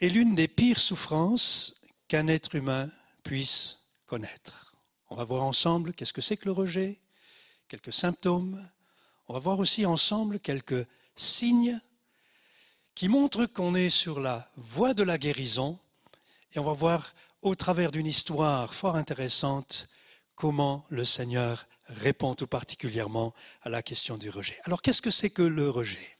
[0.00, 2.90] est l'une des pires souffrances qu'un être humain
[3.22, 4.74] puisse connaître.
[5.10, 6.98] On va voir ensemble qu'est-ce que c'est que le rejet,
[7.68, 8.68] quelques symptômes.
[9.28, 11.80] On va voir aussi ensemble quelques signes
[12.96, 15.78] qui montrent qu'on est sur la voie de la guérison.
[16.54, 19.88] Et on va voir au travers d'une histoire fort intéressante
[20.34, 23.32] comment le Seigneur répond tout particulièrement
[23.62, 24.58] à la question du rejet.
[24.64, 26.16] Alors qu'est-ce que c'est que le rejet?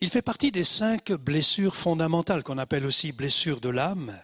[0.00, 4.18] Il fait partie des cinq blessures fondamentales qu'on appelle aussi blessures de l'âme,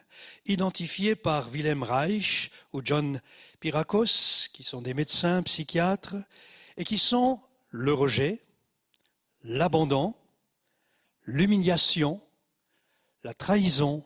[0.47, 3.21] identifiées par Wilhelm Reich ou John
[3.61, 6.17] Pirakos, qui sont des médecins psychiatres,
[6.77, 7.41] et qui sont
[7.71, 8.41] le rejet,
[9.43, 10.15] l'abandon,
[11.25, 12.21] l'humiliation,
[13.23, 14.05] la trahison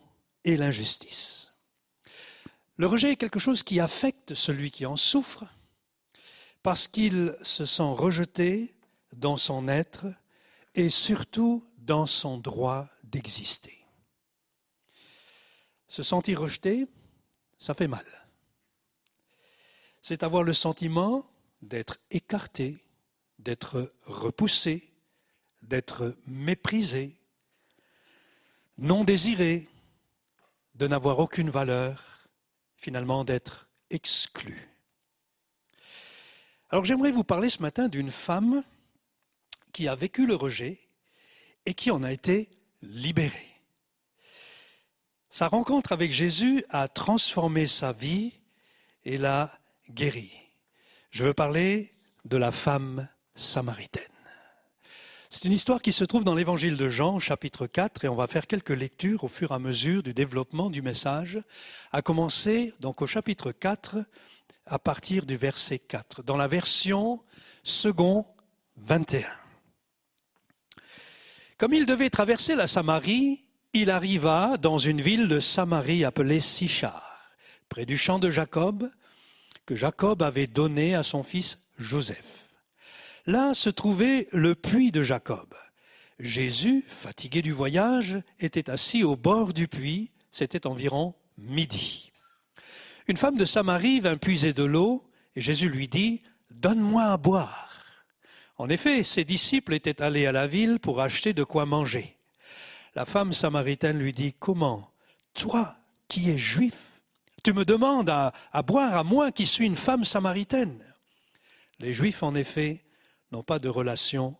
[0.56, 1.52] l'injustice.
[2.76, 5.44] Le rejet est quelque chose qui affecte celui qui en souffre
[6.62, 8.74] parce qu'il se sent rejeté
[9.12, 10.06] dans son être
[10.74, 13.84] et surtout dans son droit d'exister.
[15.88, 16.86] Se sentir rejeté,
[17.58, 18.04] ça fait mal.
[20.02, 21.24] C'est avoir le sentiment
[21.62, 22.78] d'être écarté,
[23.38, 24.92] d'être repoussé,
[25.62, 27.16] d'être méprisé,
[28.76, 29.68] non désiré,
[30.78, 32.28] de n'avoir aucune valeur,
[32.76, 34.68] finalement d'être exclu.
[36.70, 38.62] Alors j'aimerais vous parler ce matin d'une femme
[39.72, 40.78] qui a vécu le rejet
[41.66, 42.48] et qui en a été
[42.82, 43.48] libérée.
[45.30, 48.32] Sa rencontre avec Jésus a transformé sa vie
[49.04, 49.50] et l'a
[49.90, 50.32] guérie.
[51.10, 51.92] Je veux parler
[52.24, 54.17] de la femme samaritaine.
[55.30, 58.26] C'est une histoire qui se trouve dans l'évangile de Jean, chapitre 4, et on va
[58.26, 61.38] faire quelques lectures au fur et à mesure du développement du message,
[61.92, 63.98] à commencer donc au chapitre 4,
[64.64, 67.22] à partir du verset 4, dans la version
[67.62, 68.24] second
[68.78, 69.28] 21.
[71.58, 77.36] Comme il devait traverser la Samarie, il arriva dans une ville de Samarie appelée Sichar,
[77.68, 78.90] près du champ de Jacob,
[79.66, 82.47] que Jacob avait donné à son fils Joseph.
[83.28, 85.54] Là se trouvait le puits de Jacob.
[86.18, 92.10] Jésus, fatigué du voyage, était assis au bord du puits, c'était environ midi.
[93.06, 95.04] Une femme de Samarie vint puiser de l'eau,
[95.36, 96.20] et Jésus lui dit,
[96.50, 97.84] Donne-moi à boire.
[98.56, 102.16] En effet, ses disciples étaient allés à la ville pour acheter de quoi manger.
[102.94, 104.90] La femme samaritaine lui dit, Comment?
[105.34, 105.76] Toi,
[106.08, 107.02] qui es juif,
[107.44, 110.82] tu me demandes à, boire à moi qui suis une femme samaritaine
[111.78, 112.86] Les Juifs, en effet,
[113.32, 114.36] n'ont pas de relation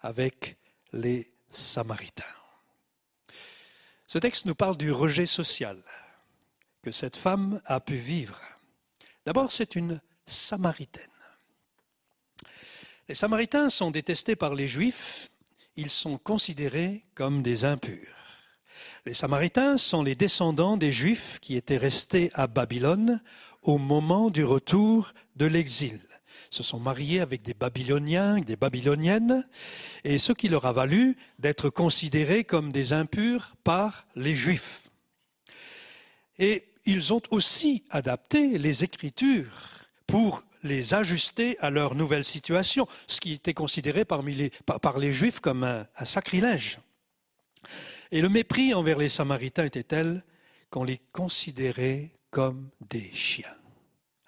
[0.00, 0.56] avec
[0.92, 2.24] les Samaritains.
[4.06, 5.78] Ce texte nous parle du rejet social
[6.82, 8.40] que cette femme a pu vivre.
[9.26, 11.04] D'abord, c'est une Samaritaine.
[13.08, 15.30] Les Samaritains sont détestés par les Juifs,
[15.76, 18.14] ils sont considérés comme des impurs.
[19.06, 23.22] Les Samaritains sont les descendants des Juifs qui étaient restés à Babylone
[23.62, 26.00] au moment du retour de l'exil
[26.50, 29.46] se sont mariés avec des Babyloniens, des Babyloniennes,
[30.04, 34.84] et ce qui leur a valu d'être considérés comme des impurs par les Juifs.
[36.38, 43.20] Et ils ont aussi adapté les Écritures pour les ajuster à leur nouvelle situation, ce
[43.20, 46.78] qui était considéré par, les Juifs comme un sacrilège.
[48.10, 50.22] Et le mépris envers les Samaritains était tel
[50.70, 53.54] qu'on les considérait comme des chiens.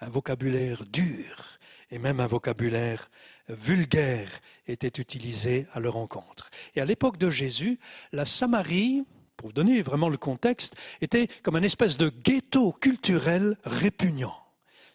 [0.01, 1.59] Un vocabulaire dur
[1.91, 3.11] et même un vocabulaire
[3.49, 4.31] vulgaire
[4.67, 6.51] était utilisé à leur rencontre.
[6.75, 7.79] Et à l'époque de Jésus,
[8.13, 9.03] la Samarie,
[9.37, 14.37] pour vous donner vraiment le contexte, était comme une espèce de ghetto culturel répugnant.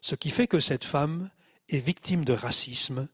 [0.02, 1.30] Ce qui fait que cette femme
[1.70, 3.08] est victime de racisme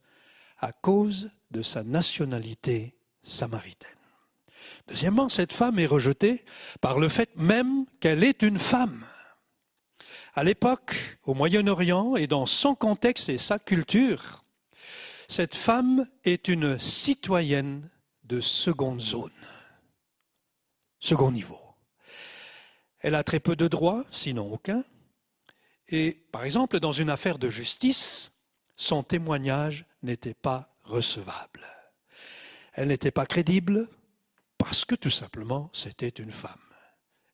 [0.59, 3.89] à cause de sa nationalité samaritaine.
[4.87, 6.43] Deuxièmement, cette femme est rejetée
[6.81, 9.05] par le fait même qu'elle est une femme.
[10.33, 14.45] À l'époque, au Moyen-Orient et dans son contexte et sa culture,
[15.27, 17.89] cette femme est une citoyenne
[18.23, 19.31] de seconde zone,
[20.99, 21.59] second niveau.
[22.99, 24.83] Elle a très peu de droits, sinon aucun.
[25.89, 28.31] Et par exemple, dans une affaire de justice,
[28.77, 31.67] son témoignage n'était pas recevable.
[32.73, 33.87] Elle n'était pas crédible
[34.57, 36.70] parce que tout simplement c'était une femme.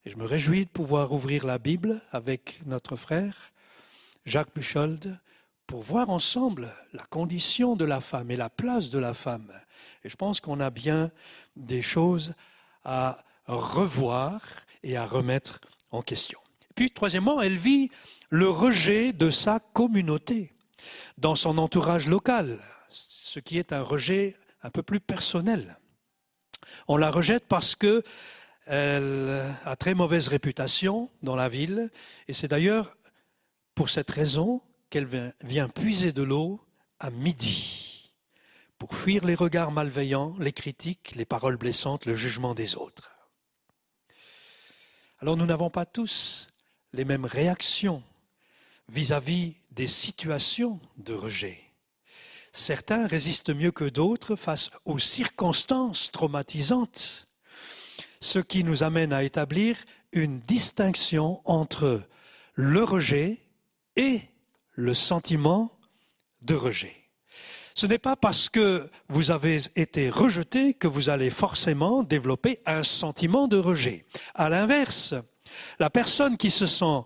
[0.04, 3.52] Et je me réjouis de pouvoir ouvrir la Bible avec notre frère
[4.24, 5.18] Jacques Buchold
[5.66, 9.52] pour voir ensemble la condition de la femme et la place de la femme.
[10.04, 11.10] Et je pense qu'on a bien
[11.56, 12.34] des choses
[12.84, 14.40] à revoir
[14.82, 16.38] et à remettre en question.
[16.74, 17.90] Puis, troisièmement, elle vit
[18.30, 20.52] le rejet de sa communauté
[21.18, 25.78] dans son entourage local, ce qui est un rejet un peu plus personnel.
[26.86, 28.02] On la rejette parce que
[28.68, 31.90] elle a très mauvaise réputation dans la ville,
[32.28, 32.96] et c'est d'ailleurs
[33.74, 34.60] pour cette raison
[34.90, 35.08] qu'elle
[35.42, 36.60] vient puiser de l'eau
[37.00, 38.12] à midi,
[38.78, 43.12] pour fuir les regards malveillants, les critiques, les paroles blessantes, le jugement des autres.
[45.20, 46.50] Alors nous n'avons pas tous
[46.92, 48.02] les mêmes réactions
[48.88, 51.58] vis-à-vis des situations de rejet.
[52.52, 57.27] Certains résistent mieux que d'autres face aux circonstances traumatisantes,
[58.20, 59.76] ce qui nous amène à établir
[60.12, 62.02] une distinction entre
[62.54, 63.38] le rejet
[63.96, 64.20] et
[64.72, 65.72] le sentiment
[66.42, 66.96] de rejet.
[67.74, 72.82] Ce n'est pas parce que vous avez été rejeté que vous allez forcément développer un
[72.82, 74.04] sentiment de rejet.
[74.34, 75.14] À l'inverse,
[75.78, 77.02] la personne qui se sent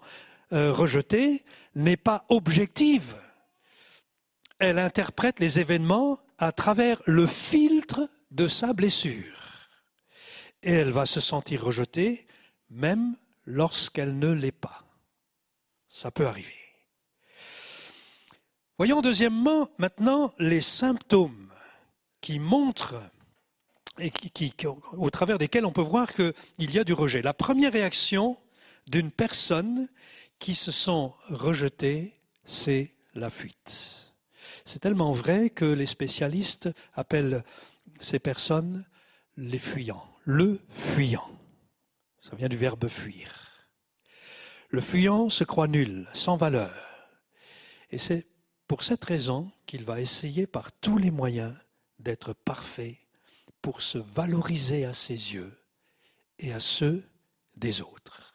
[0.52, 1.44] euh, rejetée
[1.74, 3.16] n'est pas objective.
[4.58, 9.41] Elle interprète les événements à travers le filtre de sa blessure.
[10.62, 12.26] Et elle va se sentir rejetée
[12.70, 14.84] même lorsqu'elle ne l'est pas.
[15.88, 16.54] Ça peut arriver.
[18.78, 21.52] Voyons deuxièmement maintenant les symptômes
[22.20, 23.02] qui montrent
[23.98, 24.54] et qui,
[24.92, 27.22] au travers desquels on peut voir qu'il y a du rejet.
[27.22, 28.38] La première réaction
[28.86, 29.88] d'une personne
[30.38, 34.14] qui se sent rejetée, c'est la fuite.
[34.64, 37.44] C'est tellement vrai que les spécialistes appellent
[38.00, 38.84] ces personnes
[39.36, 41.28] les fuyants, le fuyant.
[42.20, 43.68] Ça vient du verbe fuir.
[44.70, 46.72] Le fuyant se croit nul, sans valeur.
[47.90, 48.26] Et c'est
[48.68, 51.54] pour cette raison qu'il va essayer par tous les moyens
[51.98, 53.00] d'être parfait
[53.60, 55.58] pour se valoriser à ses yeux
[56.38, 57.04] et à ceux
[57.56, 58.34] des autres.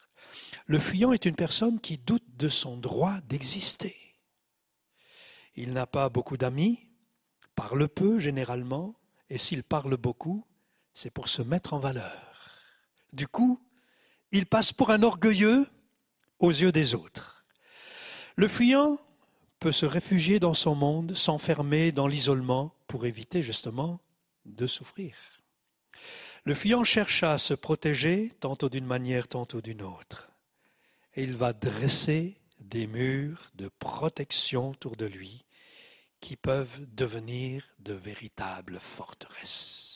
[0.65, 3.95] Le fuyant est une personne qui doute de son droit d'exister.
[5.55, 6.91] Il n'a pas beaucoup d'amis,
[7.55, 8.93] parle peu généralement,
[9.29, 10.45] et s'il parle beaucoup,
[10.97, 12.63] c'est pour se mettre en valeur.
[13.13, 13.61] Du coup,
[14.31, 15.67] il passe pour un orgueilleux
[16.39, 17.45] aux yeux des autres.
[18.35, 18.97] Le fuyant
[19.59, 23.99] peut se réfugier dans son monde, s'enfermer dans l'isolement pour éviter justement
[24.47, 25.15] de souffrir.
[26.45, 30.31] Le fuyant cherche à se protéger tantôt d'une manière, tantôt d'une autre.
[31.15, 35.45] Et il va dresser des murs de protection autour de lui
[36.21, 39.86] qui peuvent devenir de véritables forteresses.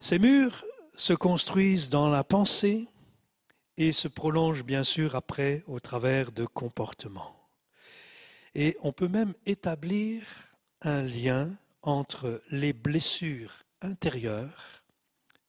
[0.00, 0.64] Ces murs
[0.96, 2.88] se construisent dans la pensée,
[3.80, 7.34] et se prolonge bien sûr après au travers de comportements.
[8.54, 10.22] Et on peut même établir
[10.82, 11.48] un lien
[11.80, 14.82] entre les blessures intérieures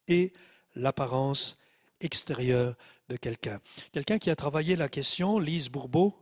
[0.08, 0.32] et
[0.76, 1.60] l'apparence
[2.00, 2.76] extérieure
[3.10, 3.60] de quelqu'un.
[3.92, 6.18] Quelqu'un qui a travaillé la question, Lise Bourbeau,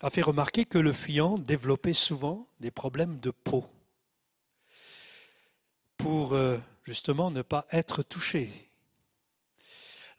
[0.00, 3.66] a fait remarquer que le fuyant développait souvent des problèmes de peau
[5.98, 8.72] pour euh, justement ne pas être touché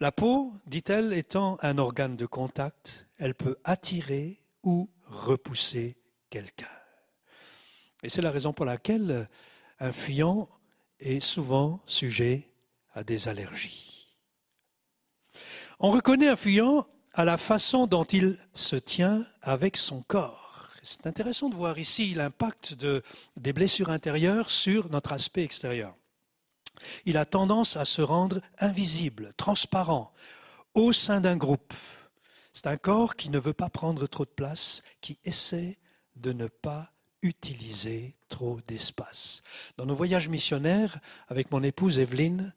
[0.04, 5.96] la peau, dit-elle, étant un organe de contact, elle peut attirer ou repousser
[6.30, 6.68] quelqu'un.
[8.04, 9.30] Et c'est la raison pour laquelle
[9.80, 10.50] un fuyant
[11.00, 12.50] est souvent sujet
[12.94, 14.14] à des allergies.
[15.80, 20.70] On reconnaît un fuyant à la façon dont il se tient avec son corps.
[20.82, 23.04] C'est intéressant de voir ici l'impact de,
[23.38, 25.96] des blessures intérieures sur notre aspect extérieur.
[27.06, 30.12] Il a tendance à se rendre invisible, transparent,
[30.74, 31.74] au sein d'un groupe.
[32.52, 35.78] C'est un corps qui ne veut pas prendre trop de place, qui essaie
[36.16, 39.42] de ne pas utiliser trop d'espace.
[39.78, 42.54] Dans nos voyages missionnaires, avec mon épouse Evelyne,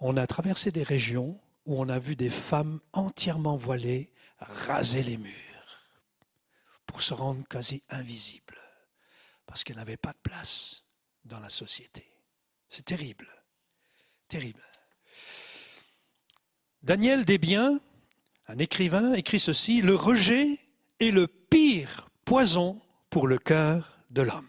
[0.00, 5.16] on a traversé des régions où on a vu des femmes entièrement voilées raser les
[5.16, 5.34] murs
[6.86, 8.58] pour se rendre quasi invisibles,
[9.46, 10.84] parce qu'elles n'avaient pas de place
[11.24, 12.10] dans la société.
[12.68, 13.28] C'est terrible
[14.28, 14.62] terrible.
[16.82, 17.80] Daniel Desbiens,
[18.46, 20.46] un écrivain, écrit ceci, Le rejet
[21.00, 24.48] est le pire poison pour le cœur de l'homme.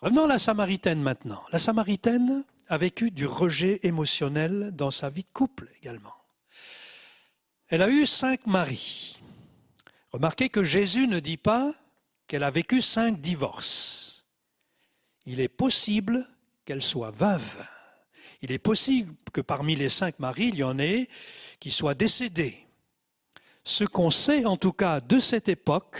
[0.00, 1.42] Revenons à la Samaritaine maintenant.
[1.52, 6.14] La Samaritaine a vécu du rejet émotionnel dans sa vie de couple également.
[7.68, 9.20] Elle a eu cinq maris.
[10.12, 11.72] Remarquez que Jésus ne dit pas
[12.26, 14.24] qu'elle a vécu cinq divorces.
[15.24, 16.26] Il est possible
[16.66, 17.64] qu'elle soit veuve.
[18.42, 21.08] Il est possible que parmi les cinq maris, il y en ait
[21.58, 22.66] qui soient décédés.
[23.64, 25.98] Ce qu'on sait en tout cas de cette époque,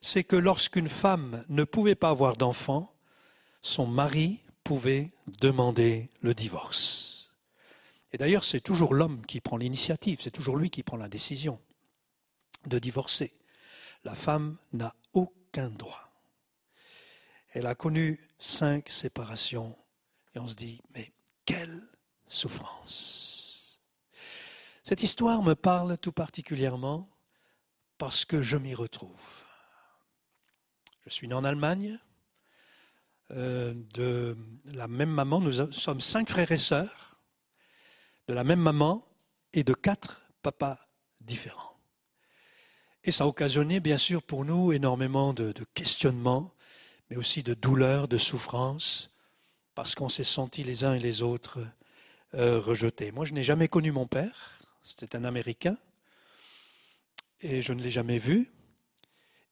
[0.00, 2.94] c'est que lorsqu'une femme ne pouvait pas avoir d'enfant,
[3.62, 7.32] son mari pouvait demander le divorce.
[8.12, 11.58] Et d'ailleurs, c'est toujours l'homme qui prend l'initiative, c'est toujours lui qui prend la décision
[12.66, 13.34] de divorcer.
[14.04, 16.12] La femme n'a aucun droit.
[17.52, 19.76] Elle a connu cinq séparations
[20.34, 21.12] et on se dit, mais
[21.44, 21.80] quelle
[22.28, 23.80] souffrance.
[24.82, 27.08] Cette histoire me parle tout particulièrement
[27.98, 29.44] parce que je m'y retrouve.
[31.04, 31.98] Je suis né en Allemagne,
[33.30, 37.18] euh, de la même maman, nous sommes cinq frères et sœurs,
[38.28, 39.06] de la même maman
[39.52, 40.78] et de quatre papas
[41.20, 41.78] différents.
[43.04, 46.52] Et ça a occasionné, bien sûr, pour nous énormément de, de questionnements,
[47.10, 49.13] mais aussi de douleurs, de souffrances,
[49.74, 51.60] parce qu'on s'est sentis les uns et les autres
[52.34, 53.12] euh, rejetés.
[53.12, 55.76] Moi, je n'ai jamais connu mon père, c'était un Américain,
[57.40, 58.50] et je ne l'ai jamais vu.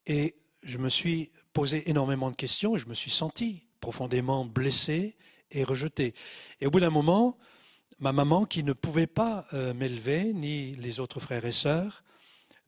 [0.06, 5.16] Et je me suis posé énormément de questions et je me suis senti profondément blessé
[5.50, 6.14] et rejeté.
[6.60, 7.36] Et au bout d'un moment,
[7.98, 12.02] ma maman, qui ne pouvait pas euh, m'élever, ni les autres frères et sœurs,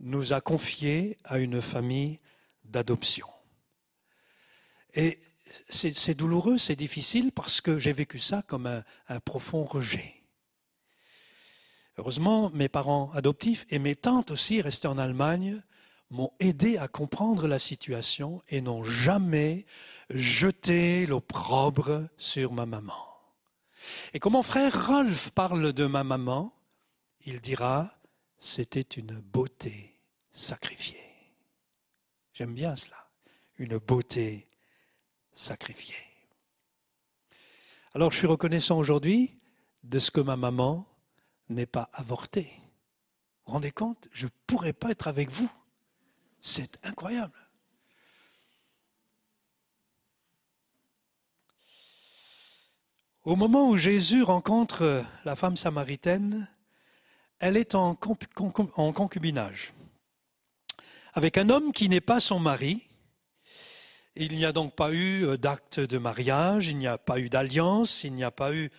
[0.01, 2.21] nous a confiés à une famille
[2.65, 3.27] d'adoption.
[4.95, 5.19] Et
[5.69, 10.23] c'est douloureux, c'est difficile parce que j'ai vécu ça comme un, profond rejet.
[11.99, 15.63] Heureusement, mes parents adoptifs et mes tantes aussi restées en Allemagne
[16.11, 19.65] m'ont aidé à comprendre la situation et n'ont jamais
[20.11, 23.15] jeté l'opprobre sur ma maman.
[24.13, 26.53] Et quand mon frère Rolf parle de ma maman,
[27.27, 27.93] il dira,
[28.39, 29.99] c'était une beauté
[30.33, 31.01] sacrifiée.
[32.33, 33.09] J'aime bien cela,
[33.59, 34.49] une beauté
[35.35, 35.95] sacrifiée.
[37.95, 39.39] Alors je suis reconnaissant aujourd'hui
[39.83, 40.87] de ce que ma maman
[41.49, 42.51] n'est pas avortée.
[42.51, 44.09] Vous vous rendez compte?
[44.13, 45.51] Je ne pourrais pas être avec vous.
[46.41, 47.39] C'est incroyable.
[53.25, 56.49] Au moment où Jésus rencontre la femme samaritaine,
[57.39, 59.73] elle est en, concubinage
[61.15, 62.83] avec un homme qui n'est pas son mari.
[64.17, 67.29] Il n'y a donc pas eu euh, d'acte de mariage, il n'y a pas eu
[67.29, 68.71] d'alliance, il n'y a pas eu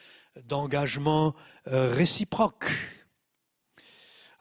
[0.45, 1.35] d'engagement
[1.67, 2.71] euh, réciproque.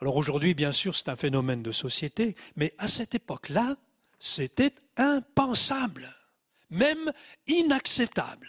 [0.01, 3.76] Alors aujourd'hui, bien sûr, c'est un phénomène de société, mais à cette époque-là,
[4.20, 6.09] c'était impensable,
[6.70, 7.12] même
[7.49, 8.49] inacceptable.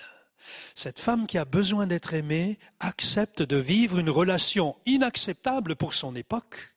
[0.75, 6.15] Cette femme qui a besoin d'être aimée accepte de vivre une relation inacceptable pour son
[6.15, 6.75] époque,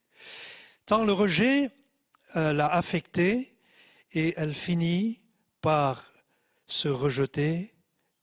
[0.87, 1.71] tant le rejet
[2.37, 3.55] euh, l'a affectée
[4.15, 5.21] et elle finit
[5.61, 6.13] par
[6.67, 7.75] se rejeter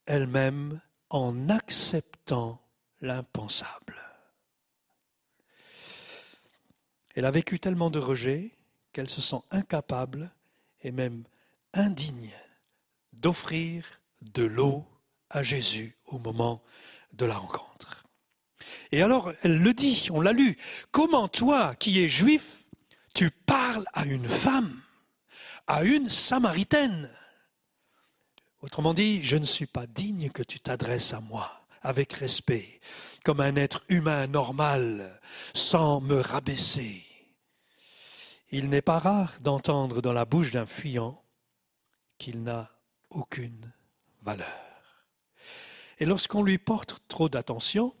[0.06, 0.80] elle-même
[1.10, 2.60] en acceptant
[3.00, 3.96] l'impensable.
[7.14, 8.52] Elle a vécu tellement de rejet
[8.92, 10.30] qu'elle se sent incapable
[10.82, 11.24] et même
[11.72, 12.32] indigne
[13.12, 13.84] d'offrir
[14.20, 14.86] de l'eau
[15.30, 16.62] à Jésus au moment
[17.12, 18.06] de la rencontre.
[18.92, 20.56] Et alors, elle le dit, on l'a lu,
[20.90, 22.66] comment toi, qui es juif,
[23.14, 24.80] tu parles à une femme,
[25.66, 27.10] à une samaritaine?
[28.66, 31.48] Autrement dit, je ne suis pas digne que tu t'adresses à moi
[31.82, 32.80] avec respect,
[33.24, 35.20] comme un être humain normal,
[35.54, 37.04] sans me rabaisser.
[38.50, 41.22] Il n'est pas rare d'entendre dans la bouche d'un fuyant
[42.18, 42.68] qu'il n'a
[43.10, 43.72] aucune
[44.22, 44.48] valeur.
[46.00, 47.94] Et lorsqu'on lui porte trop d'attention,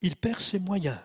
[0.00, 1.04] il perd ses moyens.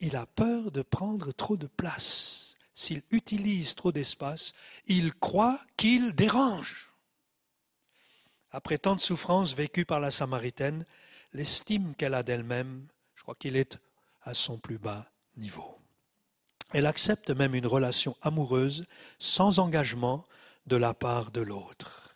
[0.00, 2.56] Il a peur de prendre trop de place.
[2.74, 4.52] S'il utilise trop d'espace,
[4.88, 6.93] il croit qu'il dérange.
[8.54, 10.86] Après tant de souffrances vécues par la Samaritaine,
[11.32, 12.86] l'estime qu'elle a d'elle-même,
[13.16, 13.80] je crois qu'il est
[14.22, 15.80] à son plus bas niveau.
[16.70, 18.86] Elle accepte même une relation amoureuse
[19.18, 20.24] sans engagement
[20.66, 22.14] de la part de l'autre.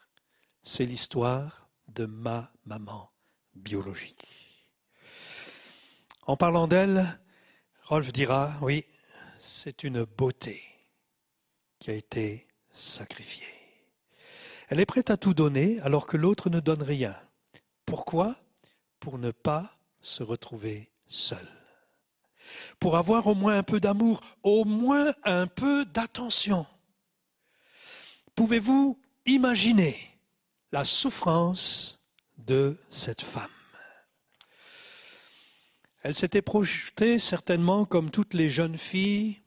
[0.62, 3.10] C'est l'histoire de ma maman
[3.56, 4.28] biologique.
[6.22, 7.04] En parlant d'elle,
[7.82, 8.84] Rolf dira, oui,
[9.40, 10.62] c'est une beauté
[11.80, 13.57] qui a été sacrifiée.
[14.68, 17.14] Elle est prête à tout donner alors que l'autre ne donne rien.
[17.86, 18.36] Pourquoi?
[19.00, 21.58] Pour ne pas se retrouver seule
[22.78, 26.66] pour avoir au moins un peu d'amour, au moins un peu d'attention.
[28.34, 29.96] Pouvez-vous imaginer
[30.72, 32.00] la souffrance
[32.38, 33.48] de cette femme?
[36.02, 39.42] Elle s'était projetée certainement comme toutes les jeunes filles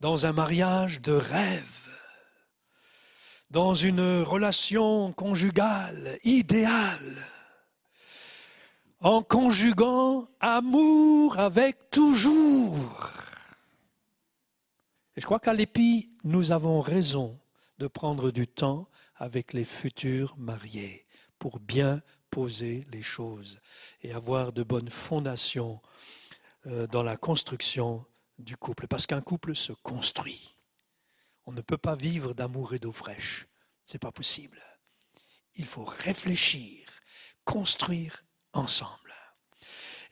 [0.00, 1.87] dans un mariage de rêve,
[3.50, 7.16] dans une relation conjugale idéale
[9.00, 13.12] en conjuguant amour avec toujours.
[15.16, 17.38] Et je crois qu'à l'épi, nous avons raison
[17.78, 21.06] de prendre du temps avec les futurs mariés
[21.38, 23.60] pour bien poser les choses
[24.02, 25.80] et avoir de bonnes fondations
[26.66, 28.04] euh, dans la construction
[28.38, 30.57] du couple, parce qu'un couple se construit.
[31.48, 33.46] On ne peut pas vivre d'amour et d'eau fraîche.
[33.86, 34.62] C'est pas possible.
[35.54, 36.86] Il faut réfléchir,
[37.46, 38.22] construire
[38.52, 39.14] ensemble.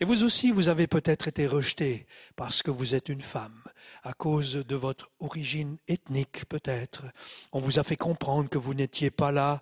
[0.00, 2.06] Et vous aussi, vous avez peut-être été rejeté
[2.36, 3.62] parce que vous êtes une femme,
[4.02, 7.04] à cause de votre origine ethnique peut-être.
[7.52, 9.60] On vous a fait comprendre que vous n'étiez pas là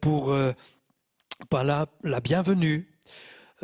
[0.00, 0.52] pour euh,
[1.50, 2.88] pas là la bienvenue.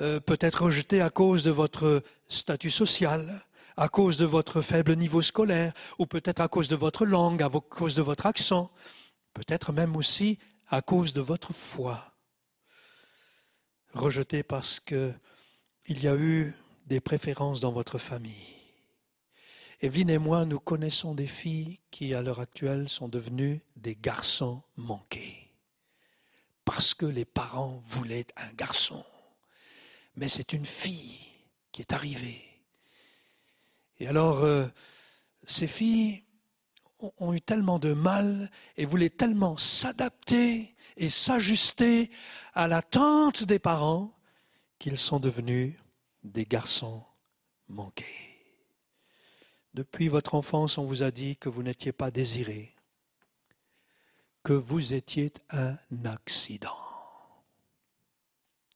[0.01, 3.47] Euh, peut-être rejeté à cause de votre statut social,
[3.81, 7.49] à cause de votre faible niveau scolaire, ou peut-être à cause de votre langue, à
[7.49, 8.71] cause de votre accent,
[9.33, 12.13] peut-être même aussi à cause de votre foi.
[13.95, 15.15] Rejeté parce que
[15.87, 16.55] il y a eu
[16.85, 18.55] des préférences dans votre famille.
[19.81, 24.63] Evelyne et moi, nous connaissons des filles qui, à l'heure actuelle, sont devenues des garçons
[24.77, 25.49] manqués.
[26.67, 29.03] Parce que les parents voulaient un garçon.
[30.17, 31.19] Mais c'est une fille
[31.73, 32.50] qui est arrivée.
[34.01, 34.67] Et alors, euh,
[35.45, 36.25] ces filles
[37.19, 42.11] ont eu tellement de mal et voulaient tellement s'adapter et s'ajuster
[42.55, 44.13] à l'attente des parents
[44.79, 45.75] qu'ils sont devenus
[46.25, 47.05] des garçons
[47.69, 48.07] manqués.
[49.75, 52.75] Depuis votre enfance, on vous a dit que vous n'étiez pas désiré,
[54.43, 56.77] que vous étiez un accident.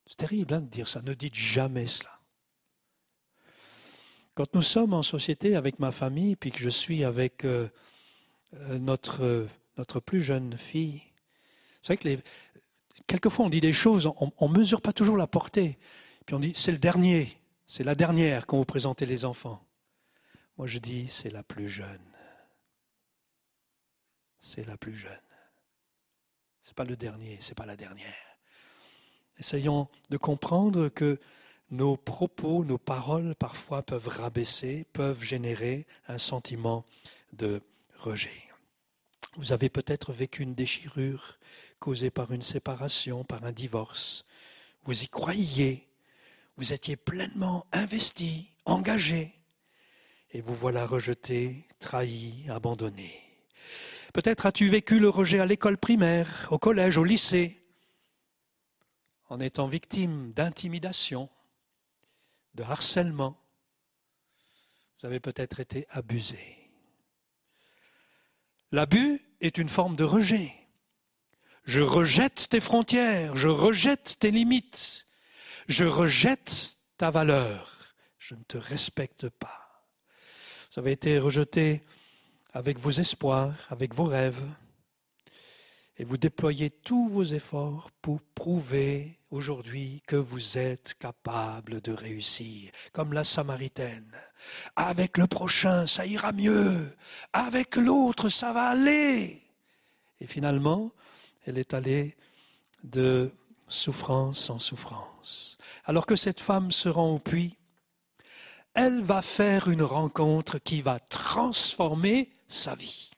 [0.07, 2.14] C'est terrible hein, de dire ça, ne dites jamais cela.
[4.35, 7.69] Quand nous sommes en société avec ma famille, puis que je suis avec euh,
[8.53, 11.01] euh, notre, notre plus jeune fille,
[11.81, 12.19] c'est vrai que les,
[13.07, 15.77] quelquefois on dit des choses, on ne mesure pas toujours la portée.
[16.25, 17.29] Puis on dit, c'est le dernier,
[17.65, 19.65] c'est la dernière quand vous les enfants.
[20.57, 22.01] Moi je dis, c'est la plus jeune.
[24.39, 25.11] C'est la plus jeune.
[26.61, 28.37] Ce n'est pas le dernier, ce n'est pas la dernière.
[29.37, 31.19] Essayons de comprendre que
[31.75, 36.85] nos propos, nos paroles parfois peuvent rabaisser, peuvent générer un sentiment
[37.33, 37.61] de
[37.97, 38.41] rejet.
[39.35, 41.37] Vous avez peut-être vécu une déchirure
[41.79, 44.25] causée par une séparation, par un divorce.
[44.83, 45.89] Vous y croyiez,
[46.55, 49.33] vous étiez pleinement investi, engagé,
[50.31, 53.11] et vous voilà rejeté, trahi, abandonné.
[54.13, 57.61] Peut-être as-tu vécu le rejet à l'école primaire, au collège, au lycée,
[59.27, 61.29] en étant victime d'intimidation,
[62.55, 63.37] de harcèlement.
[64.99, 66.39] Vous avez peut-être été abusé.
[68.71, 70.53] L'abus est une forme de rejet.
[71.65, 75.07] Je rejette tes frontières, je rejette tes limites,
[75.67, 79.87] je rejette ta valeur, je ne te respecte pas.
[80.71, 81.81] Vous avez été rejeté
[82.53, 84.47] avec vos espoirs, avec vos rêves,
[85.97, 92.71] et vous déployez tous vos efforts pour prouver aujourd'hui que vous êtes capable de réussir,
[92.93, 94.11] comme la Samaritaine.
[94.75, 96.95] Avec le prochain, ça ira mieux.
[97.33, 99.41] Avec l'autre, ça va aller.
[100.21, 100.91] Et finalement,
[101.45, 102.15] elle est allée
[102.83, 103.31] de
[103.67, 105.57] souffrance en souffrance.
[105.83, 107.57] Alors que cette femme se rend au puits,
[108.73, 113.11] elle va faire une rencontre qui va transformer sa vie.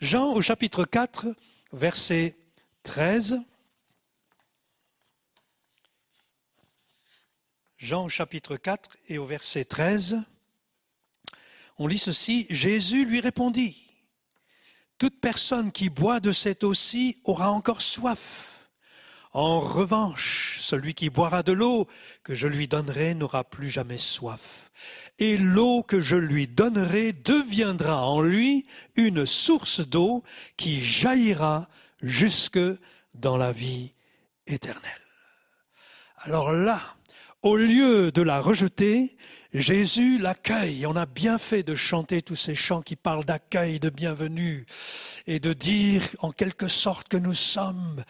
[0.00, 1.26] Jean au chapitre 4,
[1.72, 2.36] verset
[2.84, 3.40] 13.
[7.82, 10.22] Jean chapitre 4 et au verset 13,
[11.78, 13.88] on lit ceci, Jésus lui répondit,
[14.98, 18.70] Toute personne qui boit de cette eau-ci aura encore soif.
[19.32, 21.88] En revanche, celui qui boira de l'eau
[22.22, 24.70] que je lui donnerai n'aura plus jamais soif.
[25.18, 28.64] Et l'eau que je lui donnerai deviendra en lui
[28.94, 30.22] une source d'eau
[30.56, 31.68] qui jaillira
[32.00, 32.60] jusque
[33.14, 33.92] dans la vie
[34.46, 34.92] éternelle.
[36.24, 36.80] Alors là,
[37.42, 39.16] au lieu de la rejeter,
[39.52, 40.86] Jésus l'accueille.
[40.86, 44.64] On a bien fait de chanter tous ces chants qui parlent d'accueil, de bienvenue,
[45.26, 48.02] et de dire en quelque sorte que nous sommes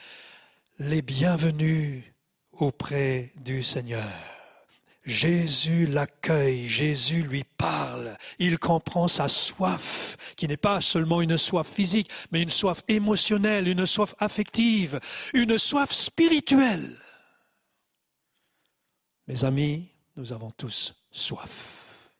[0.78, 2.04] les bienvenus
[2.52, 4.02] auprès du Seigneur.
[5.04, 11.66] Jésus l'accueille, Jésus lui parle, il comprend sa soif, qui n'est pas seulement une soif
[11.66, 15.00] physique, mais une soif émotionnelle, une soif affective,
[15.34, 16.96] une soif spirituelle.
[19.28, 22.10] Mes amis, nous avons tous soif.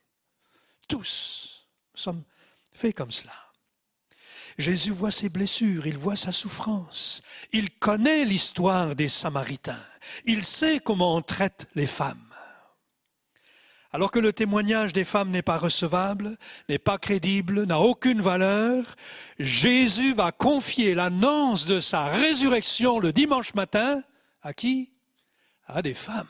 [0.89, 1.67] Tous.
[1.95, 2.25] Nous sommes
[2.73, 3.33] faits comme cela.
[4.59, 7.23] Jésus voit ses blessures, il voit sa souffrance,
[7.53, 9.83] il connaît l'histoire des Samaritains,
[10.27, 12.19] il sait comment on traite les femmes.
[13.93, 16.37] Alors que le témoignage des femmes n'est pas recevable,
[16.69, 18.97] n'est pas crédible, n'a aucune valeur,
[19.39, 24.03] Jésus va confier l'annonce de sa résurrection le dimanche matin
[24.43, 24.93] à qui?
[25.67, 26.29] À des femmes.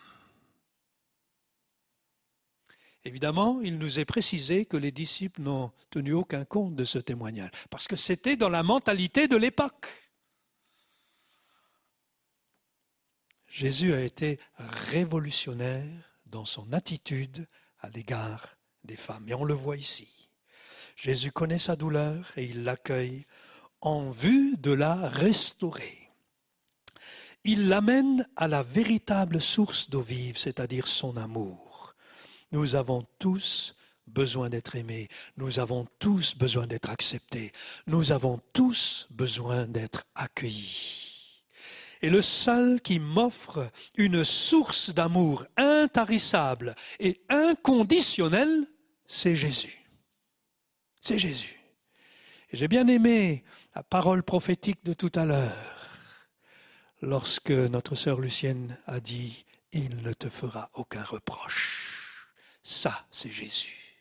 [3.05, 7.51] Évidemment, il nous est précisé que les disciples n'ont tenu aucun compte de ce témoignage,
[7.69, 9.89] parce que c'était dans la mentalité de l'époque.
[13.49, 15.91] Jésus a été révolutionnaire
[16.27, 17.47] dans son attitude
[17.81, 20.09] à l'égard des femmes, et on le voit ici.
[20.97, 23.27] Jésus connaît sa douleur et il l'accueille
[23.81, 26.09] en vue de la restaurer.
[27.45, 31.72] Il l'amène à la véritable source d'eau vive, c'est-à-dire son amour.
[32.53, 33.75] Nous avons tous
[34.07, 37.51] besoin d'être aimés, nous avons tous besoin d'être acceptés,
[37.87, 41.43] nous avons tous besoin d'être accueillis.
[42.03, 48.67] Et le seul qui m'offre une source d'amour intarissable et inconditionnelle,
[49.07, 49.79] c'est Jésus.
[51.01, 51.61] C'est Jésus.
[52.53, 53.45] J'ai bien aimé
[53.75, 56.29] la parole prophétique de tout à l'heure,
[57.01, 61.92] lorsque notre sœur Lucienne a dit, il ne te fera aucun reproche.
[62.63, 63.97] Ça, c'est Jésus.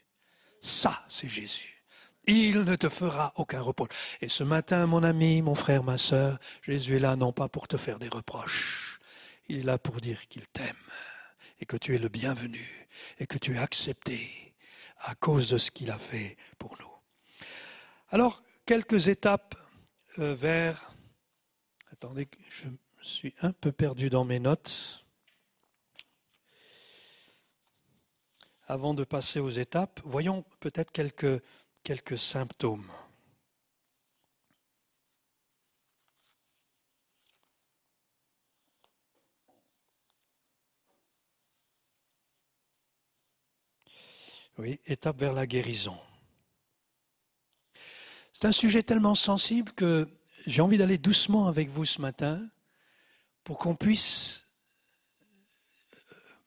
[0.60, 1.84] Ça, c'est Jésus.
[2.28, 3.90] Il ne te fera aucun reproche.
[4.22, 7.68] Et ce matin, mon ami, mon frère, ma sœur, Jésus est là non pas pour
[7.68, 9.00] te faire des reproches.
[9.48, 10.76] Il est là pour dire qu'il t'aime
[11.60, 12.88] et que tu es le bienvenu
[13.20, 14.54] et que tu es accepté
[15.00, 16.92] à cause de ce qu'il a fait pour nous.
[18.10, 19.56] Alors, quelques étapes
[20.20, 20.94] euh, vers...
[21.92, 22.68] Attendez, je
[23.02, 25.01] suis un peu perdu dans mes notes.
[28.72, 31.44] Avant de passer aux étapes, voyons peut-être quelques,
[31.84, 32.90] quelques symptômes.
[44.58, 45.98] Oui, étape vers la guérison.
[48.32, 50.08] C'est un sujet tellement sensible que
[50.48, 52.42] j'ai envie d'aller doucement avec vous ce matin
[53.44, 54.41] pour qu'on puisse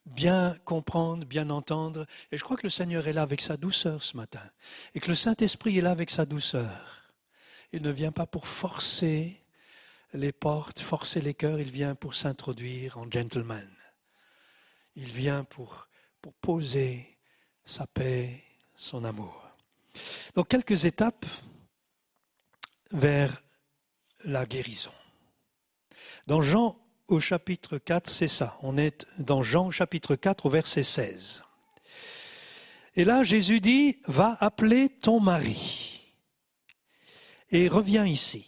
[0.07, 2.07] bien comprendre, bien entendre.
[2.31, 4.43] Et je crois que le Seigneur est là avec sa douceur ce matin.
[4.95, 7.03] Et que le Saint-Esprit est là avec sa douceur.
[7.73, 9.45] Il ne vient pas pour forcer
[10.13, 13.69] les portes, forcer les cœurs, il vient pour s'introduire en gentleman.
[14.95, 15.89] Il vient pour,
[16.23, 17.19] pour poser
[17.65, 18.43] sa paix,
[18.77, 19.43] son amour.
[20.35, 21.27] Donc quelques étapes
[22.93, 23.43] vers
[24.25, 24.93] la guérison.
[26.27, 26.79] Dans Jean
[27.09, 28.59] au chapitre 4, c'est ça.
[28.63, 31.45] On est dans Jean chapitre 4 au verset 16.
[32.97, 35.95] Et là, Jésus dit, va appeler ton mari
[37.55, 38.47] et reviens ici.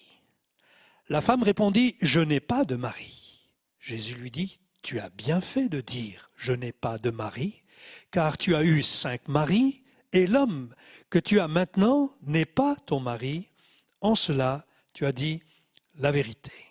[1.09, 3.49] La femme répondit, je n'ai pas de mari.
[3.79, 7.63] Jésus lui dit, tu as bien fait de dire, je n'ai pas de mari,
[8.11, 10.75] car tu as eu cinq maris, et l'homme
[11.09, 13.49] que tu as maintenant n'est pas ton mari.
[14.01, 15.41] En cela, tu as dit
[15.95, 16.66] la vérité.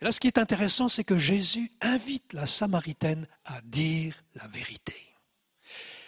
[0.00, 4.46] Et là, ce qui est intéressant, c'est que Jésus invite la Samaritaine à dire la
[4.48, 4.96] vérité.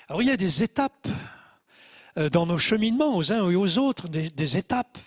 [0.09, 1.09] Alors, il y a des étapes
[2.19, 4.99] euh, dans nos cheminements, aux uns et aux autres, des, étapes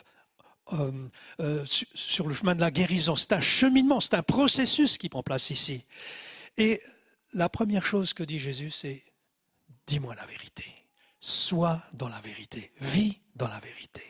[0.73, 0.91] euh,
[1.39, 3.15] euh, sur le chemin de la guérison.
[3.15, 5.83] C'est un cheminement, c'est un processus qui prend place ici.
[6.57, 6.81] Et
[7.33, 9.03] la première chose que dit Jésus, c'est
[9.87, 10.65] dis-moi la vérité.
[11.19, 12.71] Sois dans la vérité.
[12.81, 14.03] Vis dans la vérité.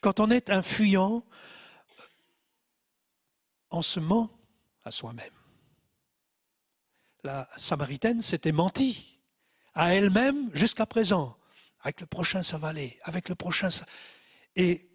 [0.00, 0.62] Quand on est un
[3.74, 4.30] on se ment
[4.84, 5.32] à soi-même.
[7.22, 9.18] La Samaritaine s'était menti
[9.74, 11.36] à elle-même jusqu'à présent.
[11.80, 12.98] Avec le prochain, ça va aller.
[13.02, 13.84] Avec le prochain, ça...
[14.56, 14.88] Et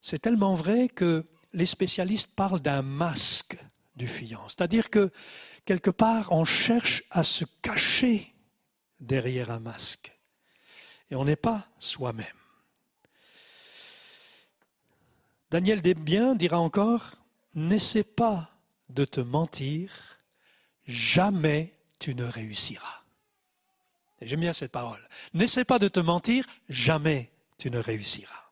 [0.00, 3.56] c'est tellement vrai que les spécialistes parlent d'un masque
[3.96, 4.48] du fuyant.
[4.48, 5.10] C'est-à-dire que
[5.64, 8.34] quelque part, on cherche à se cacher
[9.00, 10.12] derrière un masque.
[11.10, 12.26] Et on n'est pas soi-même.
[15.50, 17.12] Daniel Desbiens dira encore,
[17.54, 18.50] N'essaie pas
[18.88, 19.90] de te mentir,
[20.86, 23.02] jamais tu ne réussiras.
[24.22, 25.00] J'aime bien cette parole.
[25.34, 28.44] N'essaie pas de te mentir, jamais tu ne réussiras.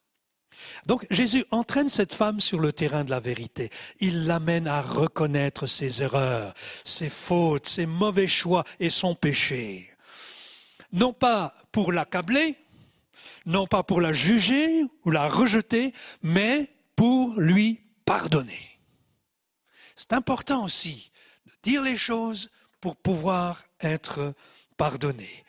[0.87, 3.71] Donc Jésus entraîne cette femme sur le terrain de la vérité.
[4.01, 6.55] Il l'amène à reconnaître ses erreurs,
[6.85, 9.91] ses fautes, ses mauvais choix et son péché.
[10.93, 12.57] Non pas pour l'accabler,
[13.47, 15.93] non pas pour la juger ou la rejeter,
[16.23, 18.72] mais pour lui pardonner.
[19.97, 21.11] C'est important aussi
[21.47, 22.51] de dire les choses
[22.81, 24.35] pour pouvoir être
[24.77, 25.45] pardonné.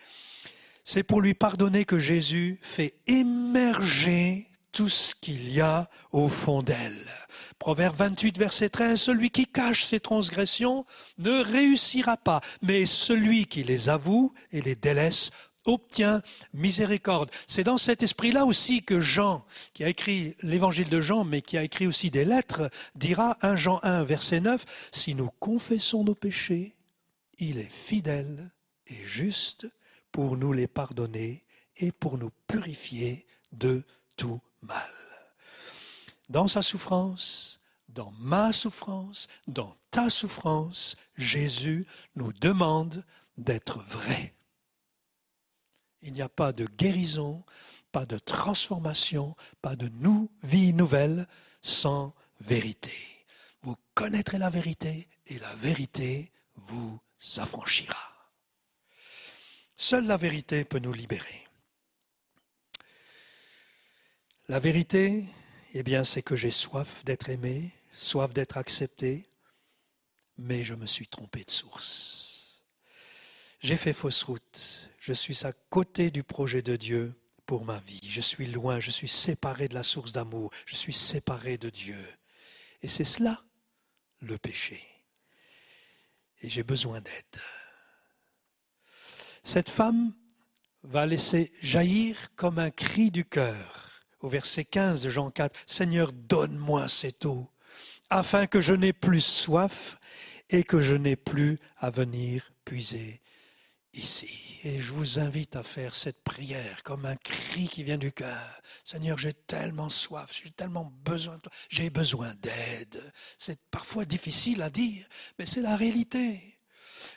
[0.84, 6.62] C'est pour lui pardonner que Jésus fait émerger tout ce qu'il y a au fond
[6.62, 7.06] d'elle.
[7.60, 10.86] Proverbe 28, verset 13, celui qui cache ses transgressions
[11.20, 15.30] ne réussira pas, mais celui qui les avoue et les délaisse
[15.66, 16.22] obtient
[16.54, 17.30] miséricorde.
[17.48, 21.58] C'est dans cet esprit-là aussi que Jean, qui a écrit l'évangile de Jean, mais qui
[21.58, 26.16] a écrit aussi des lettres, dira 1 Jean 1, verset 9, Si nous confessons nos
[26.16, 26.76] péchés,
[27.38, 28.52] il est fidèle
[28.88, 29.68] et juste
[30.12, 31.46] pour nous les pardonner
[31.78, 33.84] et pour nous purifier de
[34.16, 34.92] tout mal.
[36.30, 37.60] Dans sa souffrance,
[37.90, 41.86] dans ma souffrance, dans ta souffrance, Jésus
[42.16, 43.04] nous demande
[43.38, 44.34] d'être vrai.
[46.04, 47.44] Il n'y a pas de guérison,
[47.92, 49.90] pas de transformation, pas de
[50.44, 51.28] vie nouvelle
[51.62, 52.94] sans vérité.
[53.62, 57.00] Vous connaîtrez la vérité et la vérité vous
[57.38, 58.14] affranchira.
[59.78, 61.48] Seule la vérité peut nous libérer.
[64.50, 65.24] La vérité,
[65.74, 69.30] eh bien, c'est que j'ai soif d'être aimé, soif d'être accepté,
[70.38, 72.64] mais je me suis trompé de source.
[73.62, 74.90] J'ai fait fausse route.
[75.06, 77.14] Je suis à côté du projet de Dieu
[77.46, 78.00] pour ma vie.
[78.08, 82.00] Je suis loin, je suis séparé de la source d'amour, je suis séparé de Dieu.
[82.82, 83.44] Et c'est cela
[84.22, 84.82] le péché.
[86.42, 87.42] Et j'ai besoin d'aide.
[89.44, 90.14] Cette femme
[90.84, 94.06] va laisser jaillir comme un cri du cœur.
[94.22, 97.52] Au verset 15 de Jean 4, Seigneur, donne-moi cette eau,
[98.10, 99.98] afin que je n'ai plus soif
[100.50, 103.20] et que je n'ai plus à venir puiser
[103.94, 104.60] ici.
[104.64, 108.62] Et je vous invite à faire cette prière comme un cri qui vient du cœur.
[108.84, 113.12] Seigneur, j'ai tellement soif, j'ai tellement besoin de toi, j'ai besoin d'aide.
[113.38, 115.06] C'est parfois difficile à dire,
[115.38, 116.60] mais c'est la réalité.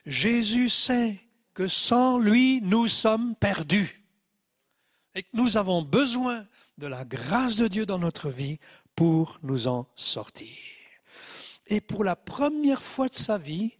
[0.04, 1.18] Jésus sait
[1.54, 4.02] que sans lui, nous sommes perdus.
[5.14, 6.46] Et que nous avons besoin
[6.78, 8.58] de la grâce de Dieu dans notre vie
[8.94, 10.48] pour nous en sortir.
[11.68, 13.78] Et pour la première fois de sa vie,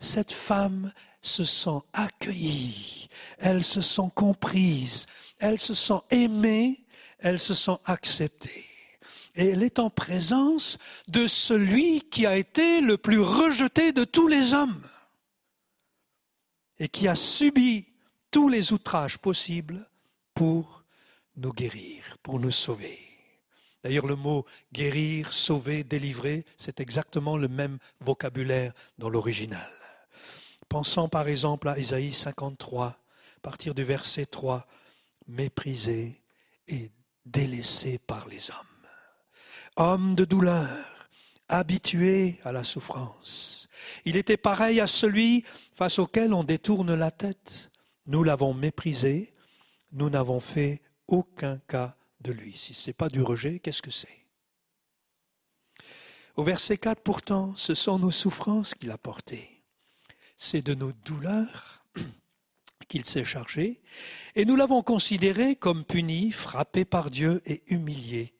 [0.00, 0.92] cette femme
[1.26, 3.08] se sent accueillie,
[3.38, 5.06] elle se sent comprise,
[5.38, 6.84] elle se sent aimée,
[7.18, 8.66] elle se sent acceptée.
[9.34, 10.78] Et elle est en présence
[11.08, 14.82] de celui qui a été le plus rejeté de tous les hommes
[16.78, 17.86] et qui a subi
[18.30, 19.78] tous les outrages possibles
[20.34, 20.84] pour
[21.36, 22.98] nous guérir, pour nous sauver.
[23.82, 29.70] D'ailleurs, le mot guérir, sauver, délivrer, c'est exactement le même vocabulaire dans l'original.
[30.68, 32.96] Pensons par exemple à Isaïe 53, à
[33.42, 34.66] partir du verset 3,
[35.28, 36.22] méprisé
[36.68, 36.90] et
[37.24, 38.56] délaissé par les hommes.
[39.76, 41.08] Homme de douleur,
[41.48, 43.68] habitué à la souffrance.
[44.04, 45.44] Il était pareil à celui
[45.74, 47.70] face auquel on détourne la tête.
[48.06, 49.34] Nous l'avons méprisé,
[49.92, 52.56] nous n'avons fait aucun cas de lui.
[52.56, 54.26] Si ce n'est pas du rejet, qu'est-ce que c'est?
[56.34, 59.55] Au verset 4, pourtant, ce sont nos souffrances qu'il a portées
[60.36, 61.84] c'est de nos douleurs
[62.88, 63.80] qu'il s'est chargé,
[64.34, 68.34] et nous l'avons considéré comme puni, frappé par Dieu et humilié.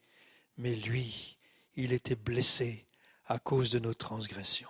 [0.57, 1.37] Mais lui,
[1.75, 2.85] il était blessé
[3.25, 4.69] à cause de nos transgressions,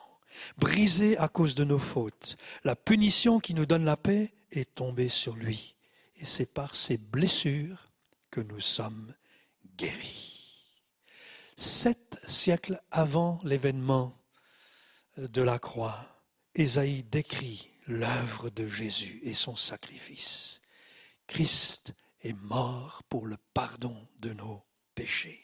[0.57, 2.37] brisé à cause de nos fautes.
[2.63, 5.75] La punition qui nous donne la paix est tombée sur lui,
[6.19, 7.91] et c'est par ses blessures
[8.31, 9.13] que nous sommes
[9.77, 10.81] guéris.
[11.55, 14.15] Sept siècles avant l'événement
[15.17, 16.16] de la croix,
[16.57, 20.59] Ésaïe décrit l'œuvre de Jésus et son sacrifice.
[21.27, 21.93] Christ
[22.23, 24.63] est mort pour le pardon de nos
[24.95, 25.39] péchés.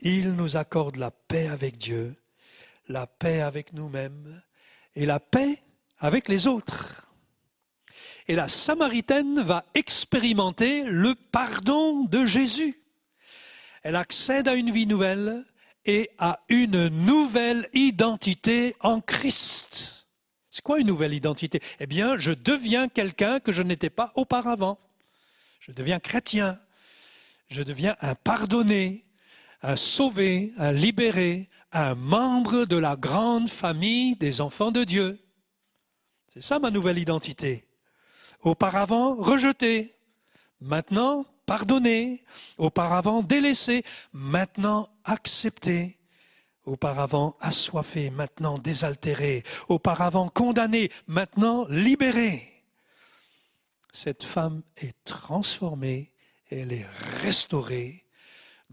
[0.00, 2.16] Il nous accorde la paix avec Dieu,
[2.88, 4.42] la paix avec nous-mêmes
[4.96, 5.56] et la paix
[5.98, 7.12] avec les autres.
[8.26, 12.82] Et la Samaritaine va expérimenter le pardon de Jésus.
[13.84, 15.44] Elle accède à une vie nouvelle,
[15.86, 20.08] et à une nouvelle identité en Christ.
[20.50, 21.60] C'est quoi une nouvelle identité?
[21.80, 24.78] Eh bien, je deviens quelqu'un que je n'étais pas auparavant.
[25.60, 26.60] Je deviens chrétien.
[27.48, 29.04] Je deviens un pardonné,
[29.62, 35.20] un sauvé, un libéré, un membre de la grande famille des enfants de Dieu.
[36.28, 37.66] C'est ça ma nouvelle identité.
[38.40, 39.92] Auparavant, rejeté.
[40.60, 42.24] Maintenant, pardonné,
[42.58, 45.98] auparavant délaissé, maintenant accepté,
[46.64, 52.42] auparavant assoiffé, maintenant désaltéré, auparavant condamné, maintenant libéré.
[53.92, 56.12] Cette femme est transformée,
[56.50, 56.86] elle est
[57.22, 58.03] restaurée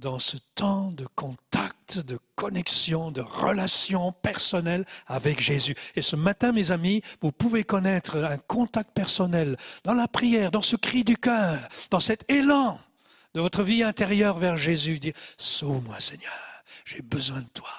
[0.02, 5.76] dans ce temps de contact, de connexion, de relation personnelle avec Jésus.
[5.96, 10.64] Et ce matin, mes amis, vous pouvez connaître un contact personnel dans la prière, dans
[10.64, 11.60] ce cri du cœur,
[11.92, 12.80] dans cet élan
[13.36, 16.34] de votre vie intérieure vers Jésus, dire, sauve-moi Seigneur,
[16.84, 17.70] j'ai besoin de toi.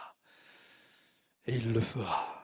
[1.46, 2.41] Et il le fera.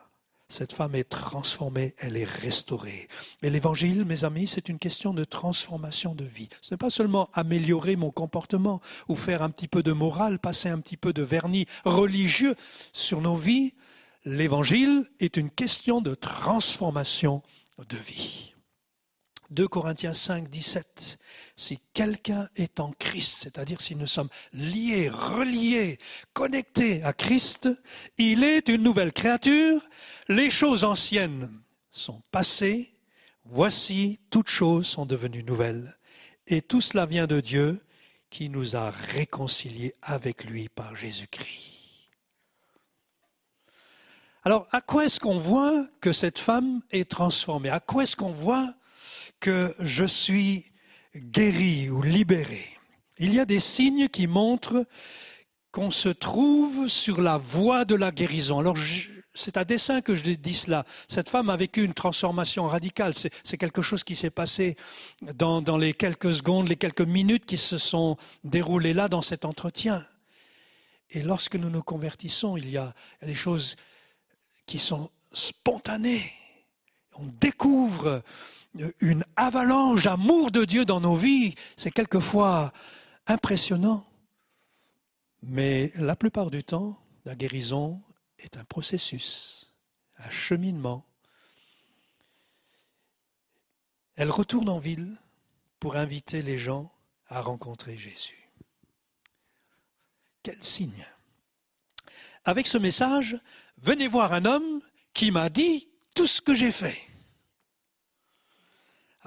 [0.51, 3.09] Cette femme est transformée, elle est restaurée.
[3.43, 6.49] Et l'évangile, mes amis, c'est une question de transformation de vie.
[6.63, 10.71] Ce n'est pas seulement améliorer mon comportement ou faire un petit peu de morale, passer
[10.71, 12.55] un petit peu de vernis religieux
[12.95, 13.75] sur nos vies.
[14.25, 17.43] L'évangile est une question de transformation
[17.87, 18.55] de vie.
[19.51, 21.19] 2 Corinthiens 5, 17.
[21.57, 25.99] Si quelqu'un est en Christ, c'est-à-dire si nous sommes liés, reliés,
[26.35, 27.69] connectés à Christ,
[28.19, 29.81] il est une nouvelle créature.
[30.29, 31.51] Les choses anciennes
[31.91, 32.95] sont passées.
[33.45, 35.97] Voici, toutes choses sont devenues nouvelles.
[36.47, 37.83] Et tout cela vient de Dieu
[38.29, 41.79] qui nous a réconciliés avec lui par Jésus-Christ.
[44.45, 47.71] Alors, à quoi est-ce qu'on voit que cette femme est transformée?
[47.71, 48.75] À quoi est-ce qu'on voit
[49.41, 50.67] que je suis
[51.17, 52.65] guéri ou libéré
[53.19, 54.87] Il y a des signes qui montrent
[55.71, 58.59] qu'on se trouve sur la voie de la guérison.
[58.59, 58.77] Alors,
[59.35, 60.85] c'est à dessein que je dis cela.
[61.09, 63.13] Cette femme a vécu une transformation radicale.
[63.15, 64.77] C'est quelque chose qui s'est passé
[65.35, 69.45] dans, dans, les quelques secondes, les quelques minutes qui se sont déroulées là dans cet
[69.45, 70.05] entretien.
[71.11, 73.77] Et lorsque nous nous convertissons, il y a des choses
[74.67, 76.31] qui sont spontanées.
[77.15, 78.23] On découvre
[79.01, 81.55] une avalanche d'amour de Dieu dans nos vies.
[81.77, 82.73] C'est quelquefois
[83.27, 84.07] impressionnant.
[85.43, 88.03] Mais la plupart du temps, la guérison
[88.39, 89.75] est un processus,
[90.19, 91.05] un cheminement.
[94.17, 95.17] Elle retourne en ville
[95.79, 96.93] pour inviter les gens
[97.29, 98.51] à rencontrer Jésus.
[100.43, 101.07] Quel signe
[102.45, 103.39] Avec ce message,
[103.77, 104.81] venez voir un homme
[105.13, 106.99] qui m'a dit tout ce que j'ai fait.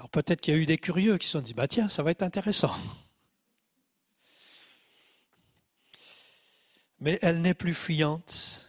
[0.02, 2.02] Alors peut-être qu'il y a eu des curieux qui se sont dit, bah tiens, ça
[2.02, 2.74] va être intéressant.
[6.98, 8.68] Mais elle n'est plus fuyante,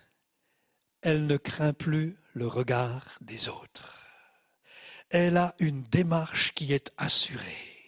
[1.01, 4.05] elle ne craint plus le regard des autres.
[5.09, 7.79] Elle a une démarche qui est assurée.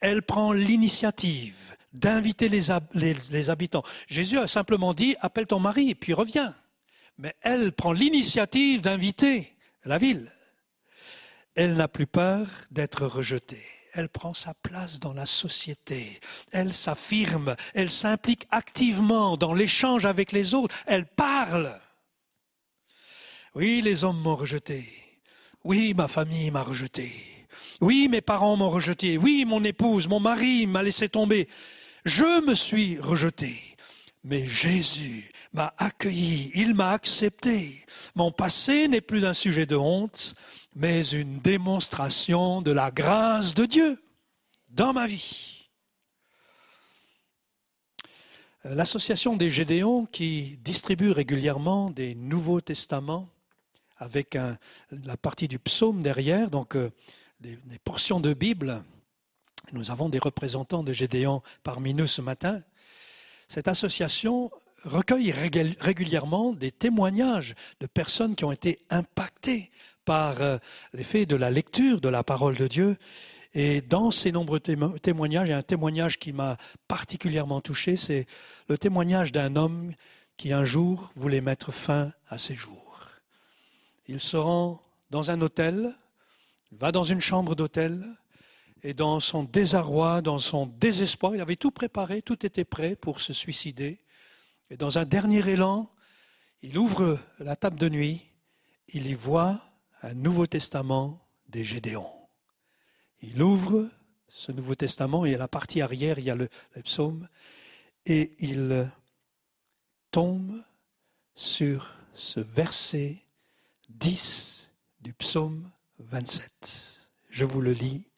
[0.00, 3.84] Elle prend l'initiative d'inviter les, les, habitants.
[4.06, 6.56] Jésus a simplement dit, appelle ton mari et puis reviens.
[7.18, 9.54] Mais elle prend l'initiative d'inviter
[9.84, 10.32] la ville.
[11.54, 13.64] Elle n'a plus peur d'être rejetée.
[13.94, 16.18] Elle prend sa place dans la société.
[16.50, 17.54] Elle s'affirme.
[17.74, 20.74] Elle s'implique activement dans l'échange avec les autres.
[20.86, 21.78] Elle parle.
[23.54, 24.88] Oui, les hommes m'ont rejeté.
[25.64, 27.12] Oui, ma famille m'a rejeté.
[27.82, 29.18] Oui, mes parents m'ont rejeté.
[29.18, 31.48] Oui, mon épouse, mon mari m'a laissé tomber.
[32.06, 33.54] Je me suis rejeté.
[34.24, 37.84] Mais Jésus m'a accueilli, il m'a accepté.
[38.14, 40.34] Mon passé n'est plus un sujet de honte,
[40.74, 44.02] mais une démonstration de la grâce de Dieu
[44.68, 45.70] dans ma vie.
[48.64, 53.28] L'association des Gédéons qui distribue régulièrement des Nouveaux Testaments
[53.96, 54.36] avec
[54.90, 56.90] la partie du psaume derrière, donc euh,
[57.40, 58.82] des, portions de Bible.
[59.72, 62.62] Nous avons des représentants de Gédéon parmi nous ce matin.
[63.48, 64.50] Cette association
[64.84, 69.70] recueille régulièrement des témoignages de personnes qui ont été impactées
[70.04, 70.58] par euh,
[70.92, 72.96] l'effet de la lecture de la parole de Dieu.
[73.54, 76.56] Et dans ces nombreux témoignages, il y a un témoignage qui m'a
[76.88, 78.26] particulièrement touché, c'est
[78.68, 79.92] le témoignage d'un homme
[80.38, 83.10] qui un jour voulait mettre fin à ses jours.
[84.06, 84.80] Il se rend
[85.10, 85.92] dans un hôtel,
[86.72, 88.04] va dans une chambre d'hôtel,
[88.82, 93.20] et dans son désarroi, dans son désespoir, il avait tout préparé, tout était prêt pour
[93.20, 94.00] se suicider.
[94.70, 95.88] Et dans un dernier élan,
[96.62, 98.26] il ouvre la table de nuit,
[98.88, 99.60] il y voit
[100.02, 102.12] un Nouveau Testament des Gédéons.
[103.20, 103.88] Il ouvre
[104.28, 106.48] ce Nouveau Testament et à la partie arrière, il y a le,
[106.82, 107.28] psaume,
[108.06, 108.90] et il
[110.10, 110.52] tombe
[111.34, 113.16] sur ce verset
[113.90, 114.70] 10
[115.00, 117.10] du psaume 27.
[117.28, 118.08] Je vous le lis.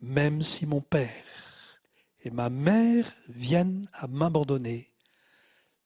[0.00, 1.24] Même si mon père
[2.22, 4.92] et ma mère viennent à m'abandonner,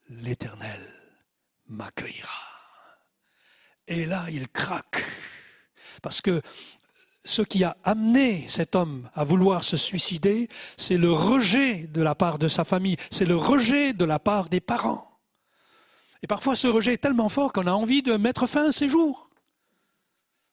[0.09, 0.81] l'Éternel
[1.67, 2.50] m'accueillera.
[3.87, 5.03] Et là, il craque.
[6.01, 6.41] Parce que
[7.23, 10.47] ce qui a amené cet homme à vouloir se suicider,
[10.77, 14.49] c'est le rejet de la part de sa famille, c'est le rejet de la part
[14.49, 15.07] des parents.
[16.23, 18.89] Et parfois ce rejet est tellement fort qu'on a envie de mettre fin à ses
[18.89, 19.29] jours.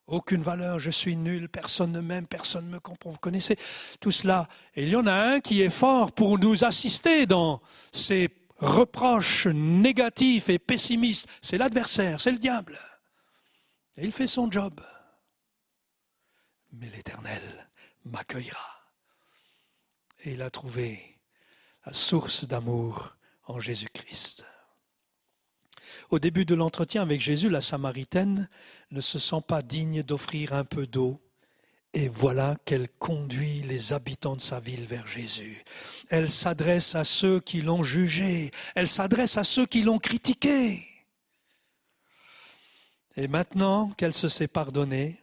[0.07, 3.11] Aucune valeur, je suis nul, personne ne m'aime, personne ne me comprend.
[3.11, 3.59] Vous connaissez
[4.01, 4.49] tout cela.
[4.75, 7.61] Et il y en a un qui est fort pour nous assister dans
[7.93, 11.29] ces reproches négatifs et pessimistes.
[11.43, 12.79] C'est l'adversaire, c'est le diable.
[13.99, 14.81] Et il fait son job.
[16.73, 17.43] Mais l'Éternel
[18.05, 18.95] m'accueillera.
[20.23, 21.19] Et il a trouvé
[21.85, 23.17] la source d'amour
[23.47, 24.45] en Jésus-Christ.
[26.11, 28.49] Au début de l'entretien avec Jésus, la Samaritaine
[28.93, 31.21] ne se sent pas digne d'offrir un peu d'eau.
[31.93, 35.65] Et voilà qu'elle conduit les habitants de sa ville vers Jésus.
[36.09, 38.53] Elle s'adresse à ceux qui l'ont jugé.
[38.77, 40.87] Elle s'adresse à ceux qui l'ont critiqué.
[43.19, 45.21] Et maintenant qu'elle se s'est pardonnée,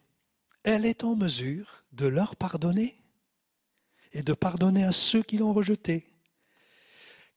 [0.63, 3.01] elle est en mesure de leur pardonner
[4.11, 6.05] et de pardonner à ceux qui l'ont rejeté.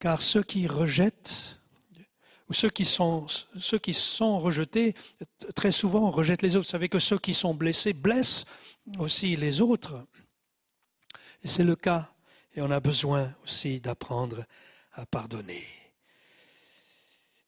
[0.00, 1.60] Car ceux qui rejettent,
[2.48, 4.96] ou ceux qui sont, ceux qui sont rejetés,
[5.54, 6.66] très souvent rejettent les autres.
[6.66, 8.44] Vous savez que ceux qui sont blessés blessent
[8.98, 10.08] aussi les autres.
[11.44, 12.12] Et c'est le cas.
[12.56, 14.44] Et on a besoin aussi d'apprendre
[14.94, 15.64] à pardonner.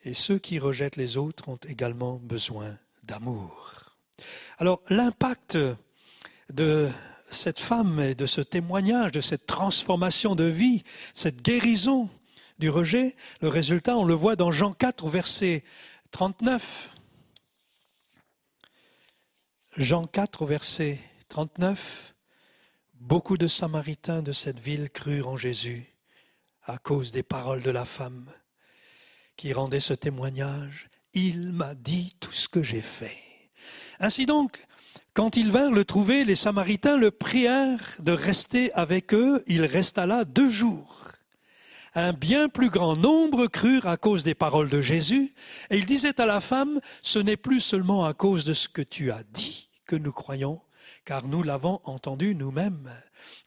[0.05, 3.97] Et ceux qui rejettent les autres ont également besoin d'amour.
[4.59, 5.59] Alors l'impact
[6.52, 6.89] de
[7.31, 10.82] cette femme et de ce témoignage, de cette transformation de vie,
[11.14, 12.09] cette guérison
[12.59, 15.64] du rejet, le résultat, on le voit dans Jean 4 verset
[16.10, 16.90] 39.
[19.77, 20.98] Jean 4 verset
[21.28, 22.14] 39.
[22.94, 25.86] Beaucoup de Samaritains de cette ville crurent en Jésus
[26.64, 28.31] à cause des paroles de la femme
[29.36, 30.90] qui rendait ce témoignage.
[31.15, 33.19] Il m'a dit tout ce que j'ai fait.
[33.99, 34.65] Ainsi donc,
[35.12, 39.43] quand ils vinrent le trouver, les Samaritains le prièrent de rester avec eux.
[39.47, 41.09] Il resta là deux jours.
[41.95, 45.35] Un bien plus grand nombre crurent à cause des paroles de Jésus,
[45.70, 48.82] et il disait à la femme, ce n'est plus seulement à cause de ce que
[48.82, 50.61] tu as dit que nous croyons,
[51.05, 52.91] car nous l'avons entendu nous-mêmes,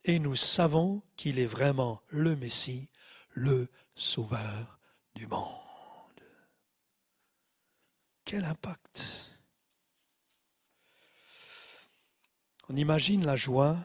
[0.04, 2.90] et nous savons qu'il est vraiment le Messie,
[3.32, 4.78] le Sauveur
[5.16, 5.63] du monde.
[8.34, 9.30] Quel impact
[12.68, 13.78] On imagine la joie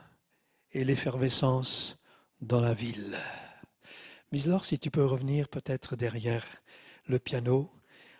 [0.72, 2.02] et l'effervescence
[2.40, 3.14] dans la ville.
[4.32, 6.46] Mislor, si tu peux revenir peut-être derrière
[7.08, 7.70] le piano,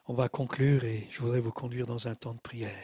[0.05, 2.75] on va conclure et je voudrais vous conduire dans un temps de prière.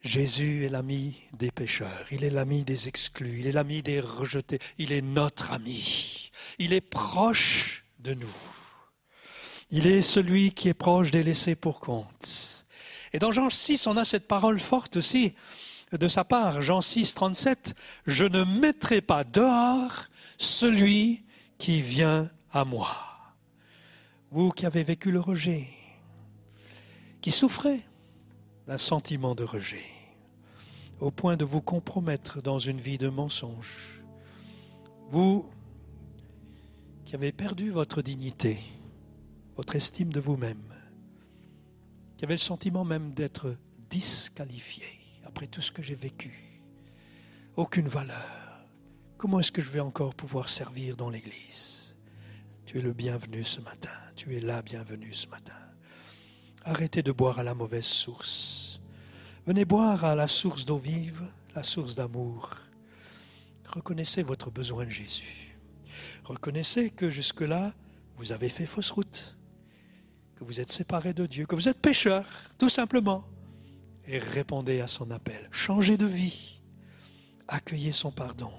[0.00, 4.58] Jésus est l'ami des pécheurs, il est l'ami des exclus, il est l'ami des rejetés,
[4.78, 8.63] il est notre ami, il est proche de nous.
[9.76, 12.64] Il est celui qui est proche des laissés pour compte.
[13.12, 15.34] Et dans Jean 6, on a cette parole forte aussi
[15.90, 16.62] de sa part.
[16.62, 17.74] Jean 6, 37,
[18.06, 20.04] Je ne mettrai pas dehors
[20.38, 21.24] celui
[21.58, 22.88] qui vient à moi.
[24.30, 25.66] Vous qui avez vécu le rejet,
[27.20, 27.80] qui souffrez
[28.68, 29.90] d'un sentiment de rejet,
[31.00, 34.04] au point de vous compromettre dans une vie de mensonge,
[35.08, 35.50] vous
[37.04, 38.56] qui avez perdu votre dignité,
[39.56, 40.74] votre estime de vous-même,
[42.16, 43.56] qui avez le sentiment même d'être
[43.90, 44.84] disqualifié
[45.24, 46.62] après tout ce que j'ai vécu,
[47.56, 48.66] aucune valeur.
[49.16, 51.96] Comment est-ce que je vais encore pouvoir servir dans l'Église?
[52.66, 55.52] Tu es le bienvenu ce matin, tu es la bienvenue ce matin.
[56.64, 58.80] Arrêtez de boire à la mauvaise source.
[59.46, 61.22] Venez boire à la source d'eau vive,
[61.54, 62.50] la source d'amour.
[63.66, 65.56] Reconnaissez votre besoin de Jésus.
[66.24, 67.72] Reconnaissez que jusque-là,
[68.16, 69.23] vous avez fait fausse route
[70.44, 72.26] vous êtes séparé de Dieu, que vous êtes pécheur,
[72.58, 73.24] tout simplement.
[74.06, 75.48] Et répondez à son appel.
[75.50, 76.60] Changez de vie.
[77.48, 78.52] Accueillez son pardon.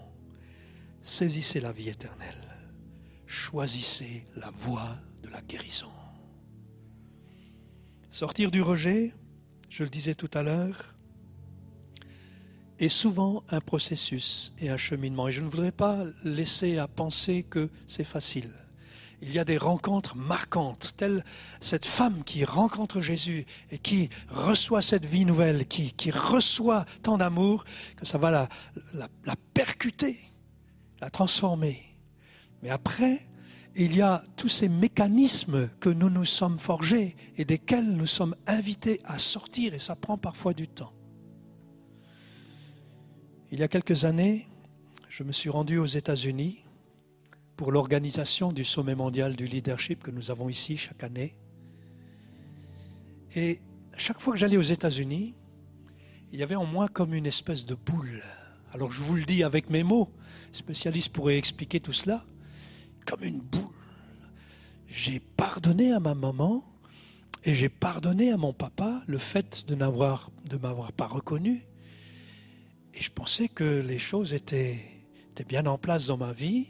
[1.02, 2.36] Saisissez la vie éternelle.
[3.28, 5.92] Choisissez la voie de la guérison.
[8.10, 9.14] Sortir du rejet,
[9.70, 10.96] je le disais tout à l'heure,
[12.80, 15.28] est souvent un processus et un cheminement.
[15.28, 18.52] Et je ne voudrais pas laisser à penser que c'est facile
[19.22, 21.24] il y a des rencontres marquantes, telle
[21.60, 27.18] cette femme qui rencontre Jésus et qui reçoit cette vie nouvelle, qui, qui reçoit tant
[27.18, 27.64] d'amour,
[27.96, 28.50] que ça va la,
[28.94, 30.20] la, la percuter,
[31.02, 31.82] la transformer.
[32.62, 33.20] Mais après,
[33.76, 38.36] il y a tous ces mécanismes que nous nous sommes forgés et desquels nous sommes
[38.48, 40.94] invités à sortir, et ça prend parfois du temps.
[43.52, 44.48] Il y a quelques années,
[45.10, 46.65] je me suis rendu aux États-Unis
[47.56, 51.34] pour l'organisation du sommet mondial du leadership que nous avons ici chaque année.
[53.36, 53.62] Et
[53.98, 55.34] chaque fois que j'allais aux États-Unis,
[56.32, 58.24] il y avait en moi comme une espèce de boule.
[58.74, 60.12] Alors je vous le dis avec mes mots,
[60.52, 62.26] spécialiste pourrait expliquer tout cela,
[63.06, 63.62] comme une boule.
[64.88, 66.64] J'ai pardonné à ma maman
[67.46, 71.64] et j'ai pardonné à mon papa le fait de n'avoir de m'avoir pas reconnu.
[72.94, 74.80] Et je pensais que les choses étaient,
[75.32, 76.68] étaient bien en place dans ma vie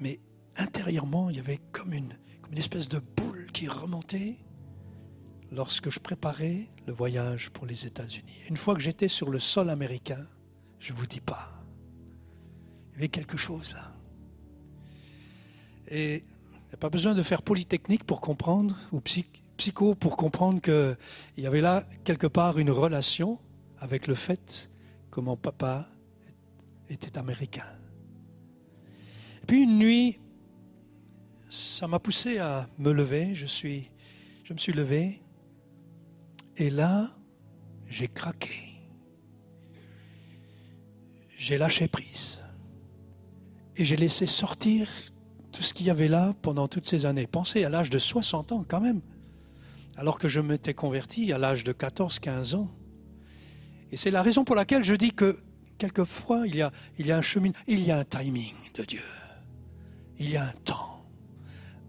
[0.00, 0.20] mais
[0.56, 2.12] intérieurement, il y avait comme une,
[2.56, 4.38] espèce de boule qui remontait
[5.52, 8.32] lorsque je préparais le voyage pour les États-Unis.
[8.48, 10.24] Une fois que j'étais sur le sol américain,
[10.78, 11.62] je ne vous dis pas,
[12.90, 13.92] il y avait quelque chose là.
[15.88, 20.60] Et il n'y a pas besoin de faire polytechnique pour comprendre, ou psycho pour comprendre
[20.60, 23.38] qu'il y avait là quelque part une relation
[23.78, 24.70] avec le fait
[25.10, 25.88] que mon papa
[26.88, 27.77] était américain.
[29.48, 30.20] Puis une nuit,
[31.48, 33.34] ça m'a poussé à me lever.
[33.34, 33.90] Je, suis,
[34.44, 35.20] je me suis levé.
[36.56, 37.08] Et là,
[37.88, 38.68] j'ai craqué.
[41.38, 42.40] j'ai lâché prise.
[43.76, 44.88] Et j'ai laissé sortir
[45.52, 47.26] tout ce qu'il y avait là pendant toutes ces années.
[47.26, 49.00] Pensez à l'âge de 60 ans quand même,
[49.96, 52.70] alors que je m'étais converti à l'âge de 14-15 ans.
[53.92, 55.38] Et c'est la raison pour laquelle je dis que
[55.78, 58.84] quelquefois il y a, il y a un chemin, il y a un timing de
[58.84, 59.02] Dieu.
[60.18, 61.06] Il y a un temps,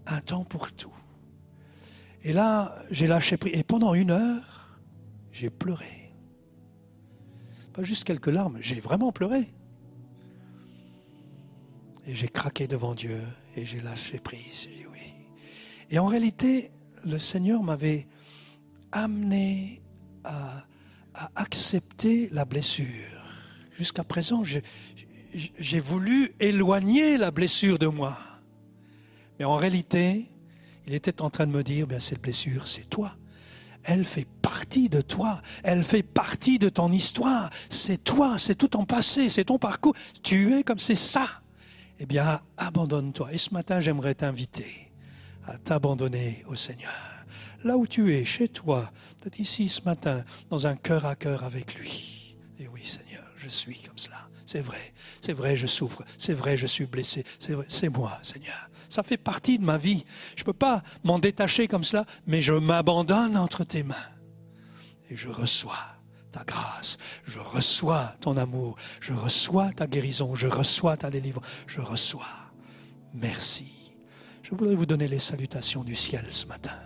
[0.06, 0.92] un temps pour tout.
[2.22, 3.54] Et là, j'ai lâché prise.
[3.54, 4.78] Et pendant une heure,
[5.32, 6.12] j'ai pleuré.
[7.72, 9.48] Pas juste quelques larmes, j'ai vraiment pleuré.
[12.06, 13.20] Et j'ai craqué devant Dieu
[13.56, 14.68] et j'ai lâché prise.
[14.92, 14.98] Oui.
[15.90, 16.70] Et en réalité,
[17.04, 18.06] le Seigneur m'avait
[18.92, 19.82] amené
[20.24, 20.64] à,
[21.14, 22.86] à accepter la blessure.
[23.72, 24.62] Jusqu'à présent, j'ai-
[25.32, 28.16] j'ai voulu éloigner la blessure de moi.
[29.38, 30.26] Mais en réalité,
[30.86, 33.16] il était en train de me dire, bien cette blessure, c'est toi.
[33.84, 37.48] Elle fait partie de toi, elle fait partie de ton histoire.
[37.70, 39.94] C'est toi, c'est tout ton passé, c'est ton parcours.
[40.22, 41.26] Tu es comme c'est ça.
[41.98, 43.32] Eh bien, abandonne-toi.
[43.32, 44.90] Et ce matin, j'aimerais t'inviter
[45.46, 46.92] à t'abandonner au Seigneur.
[47.64, 48.90] Là où tu es, chez toi,
[49.20, 52.36] peut-être ici ce matin, dans un cœur à cœur avec lui.
[52.58, 54.29] Et oui, Seigneur, je suis comme cela.
[54.50, 56.02] C'est vrai, c'est vrai, je souffre.
[56.18, 57.24] C'est vrai, je suis blessé.
[57.68, 58.68] C'est moi, Seigneur.
[58.88, 60.04] Ça fait partie de ma vie.
[60.34, 63.94] Je ne peux pas m'en détacher comme cela, mais je m'abandonne entre tes mains.
[65.08, 65.78] Et je reçois
[66.32, 71.80] ta grâce, je reçois ton amour, je reçois ta guérison, je reçois ta délivrance, je
[71.80, 72.26] reçois.
[73.14, 73.94] Merci.
[74.42, 76.76] Je voudrais vous donner les salutations du ciel ce matin.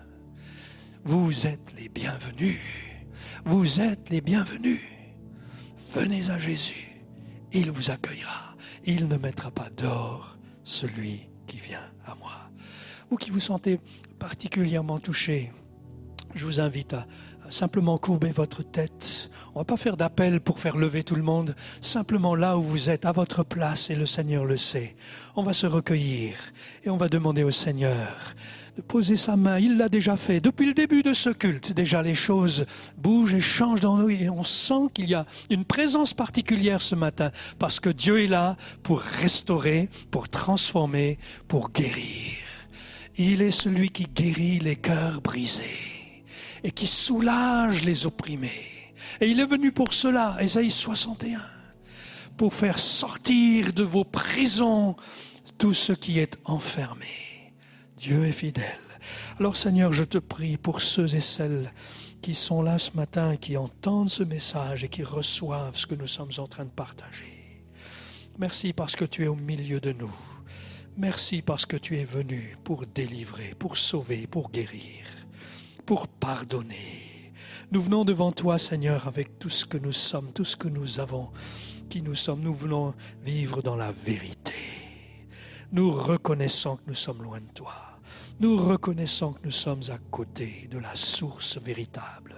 [1.03, 2.61] Vous êtes les bienvenus.
[3.47, 4.83] Vous êtes les bienvenus.
[5.95, 6.94] Venez à Jésus.
[7.55, 8.57] Il vous accueillera.
[8.85, 12.33] Il ne mettra pas dehors celui qui vient à moi.
[13.09, 13.79] Vous qui vous sentez
[14.19, 15.53] particulièrement touché,
[16.35, 17.07] je vous invite à,
[17.51, 19.31] simplement courber votre tête.
[19.55, 21.55] On va pas faire d'appel pour faire lever tout le monde.
[21.81, 24.97] Simplement là où vous êtes, à votre place, et le Seigneur le sait.
[25.37, 26.35] On va se recueillir
[26.83, 28.35] et on va demander au Seigneur
[28.77, 29.59] de poser sa main.
[29.59, 30.41] Il l'a déjà fait.
[30.41, 32.67] Depuis le début de ce culte, déjà les choses
[32.99, 36.95] bougent et changent dans nous et on sent qu'il y a une présence particulière ce
[36.95, 41.19] matin parce que Dieu est là pour restaurer, pour transformer,
[41.49, 42.39] pour guérir.
[43.17, 46.25] Il est celui qui guérit les cœurs brisés
[46.65, 48.51] et qui soulage les opprimés.
[49.21, 51.41] Et il est venu pour cela, Ésaïe 61,
[52.37, 54.97] pour faire sortir de vos prisons
[55.59, 57.34] tout ce qui est enfermé.
[58.05, 58.65] Dieu est fidèle.
[59.41, 61.73] Alors Seigneur, je te prie pour ceux et celles
[62.21, 66.07] qui sont là ce matin, qui entendent ce message et qui reçoivent ce que nous
[66.07, 67.65] sommes en train de partager.
[68.39, 70.15] Merci parce que tu es au milieu de nous.
[70.99, 75.07] Merci parce que tu es venu pour délivrer, pour sauver, pour guérir,
[75.87, 77.33] pour pardonner.
[77.73, 81.01] Nous venons devant toi, Seigneur, avec tout ce que nous sommes, tout ce que nous
[81.01, 81.31] avons,
[81.89, 82.43] qui nous sommes.
[82.43, 84.53] Nous voulons vivre dans la vérité.
[85.73, 87.94] Nous reconnaissons que nous sommes loin de toi.
[88.41, 92.35] Nous reconnaissons que nous sommes à côté de la source véritable.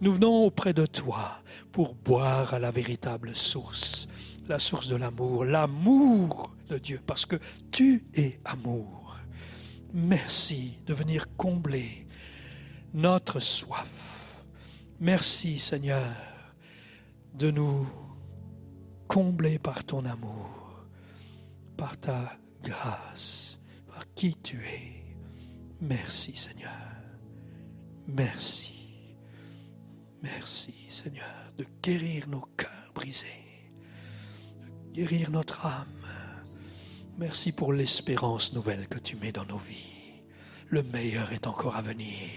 [0.00, 4.08] Nous venons auprès de toi pour boire à la véritable source,
[4.48, 7.36] la source de l'amour, l'amour de Dieu, parce que
[7.70, 9.16] tu es amour.
[9.94, 12.06] Merci de venir combler
[12.92, 14.44] notre soif.
[15.00, 16.04] Merci Seigneur
[17.34, 17.86] de nous
[19.06, 20.84] combler par ton amour,
[21.76, 24.97] par ta grâce, par qui tu es.
[25.80, 26.70] Merci Seigneur.
[28.06, 28.74] Merci.
[30.22, 33.72] Merci Seigneur de guérir nos cœurs brisés,
[34.62, 35.86] de guérir notre âme.
[37.18, 40.22] Merci pour l'espérance nouvelle que tu mets dans nos vies.
[40.68, 42.28] Le meilleur est encore à venir.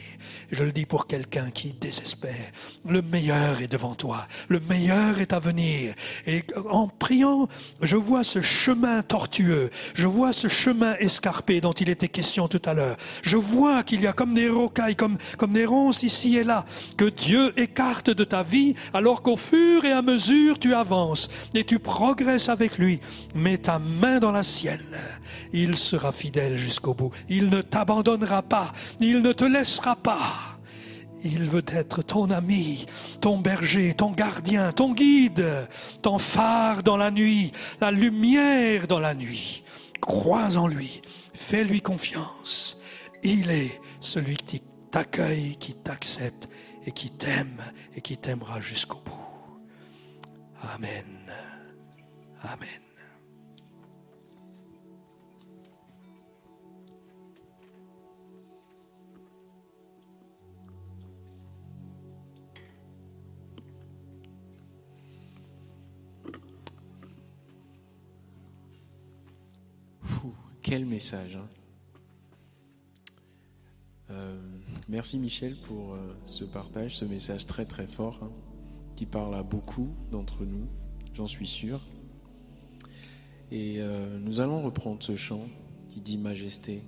[0.51, 2.51] Je le dis pour quelqu'un qui désespère.
[2.87, 4.27] Le meilleur est devant toi.
[4.49, 5.93] Le meilleur est à venir.
[6.27, 7.47] Et en priant,
[7.81, 9.69] je vois ce chemin tortueux.
[9.93, 12.97] Je vois ce chemin escarpé dont il était question tout à l'heure.
[13.23, 16.65] Je vois qu'il y a comme des rocailles, comme, comme des ronces ici et là,
[16.97, 21.63] que Dieu écarte de ta vie alors qu'au fur et à mesure tu avances et
[21.63, 22.99] tu progresses avec lui.
[23.35, 24.79] Mets ta main dans la sienne.
[25.53, 27.11] Il sera fidèle jusqu'au bout.
[27.29, 28.71] Il ne t'abandonnera pas.
[28.99, 30.10] Il ne te laissera pas.
[31.23, 32.85] Il veut être ton ami,
[33.19, 35.45] ton berger, ton gardien, ton guide,
[36.01, 39.63] ton phare dans la nuit, la lumière dans la nuit.
[40.01, 41.01] Crois en lui,
[41.33, 42.81] fais-lui confiance.
[43.23, 46.49] Il est celui qui t'accueille, qui t'accepte
[46.85, 47.61] et qui t'aime
[47.95, 49.59] et qui t'aimera jusqu'au bout.
[50.73, 51.05] Amen.
[52.43, 52.80] Amen.
[70.61, 71.37] Quel message.
[71.37, 71.47] Hein.
[74.11, 74.39] Euh,
[74.89, 78.31] merci Michel pour euh, ce partage, ce message très très fort hein,
[78.95, 80.67] qui parle à beaucoup d'entre nous,
[81.13, 81.79] j'en suis sûr.
[83.51, 85.41] Et euh, nous allons reprendre ce chant
[85.89, 86.81] qui dit Majesté.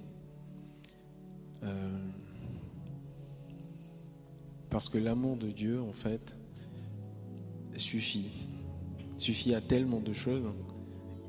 [4.70, 6.36] parce que l'amour de Dieu, en fait,
[7.78, 8.26] suffit.
[9.20, 10.52] Suffit à tellement de choses.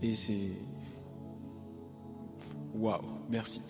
[0.01, 0.57] Et c'est
[2.75, 3.61] Waouh, merci.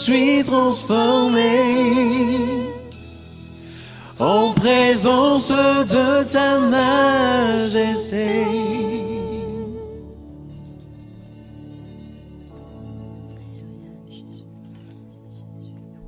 [0.00, 1.60] Suis transformé
[4.18, 8.46] en présence de ta majesté.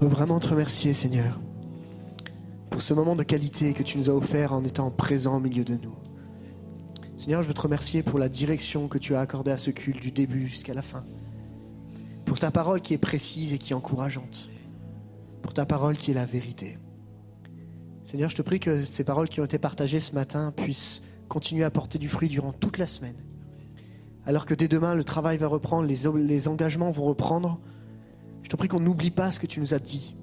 [0.00, 1.38] On vraiment te remercier, Seigneur,
[2.70, 5.64] pour ce moment de qualité que tu nous as offert en étant présent au milieu
[5.64, 5.94] de nous.
[7.16, 10.00] Seigneur, je veux te remercier pour la direction que tu as accordée à ce culte
[10.00, 11.04] du début jusqu'à la fin.
[12.24, 14.50] Pour ta parole qui est précise et qui est encourageante.
[15.42, 16.78] Pour ta parole qui est la vérité.
[18.04, 21.64] Seigneur, je te prie que ces paroles qui ont été partagées ce matin puissent continuer
[21.64, 23.16] à porter du fruit durant toute la semaine.
[24.26, 27.58] Alors que dès demain, le travail va reprendre, les, engagements vont reprendre,
[28.42, 30.14] je te prie qu'on n'oublie pas ce que tu nous as dit.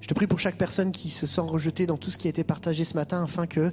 [0.00, 2.30] Je te prie pour chaque personne qui se sent rejetée dans tout ce qui a
[2.30, 3.72] été partagé ce matin, afin que,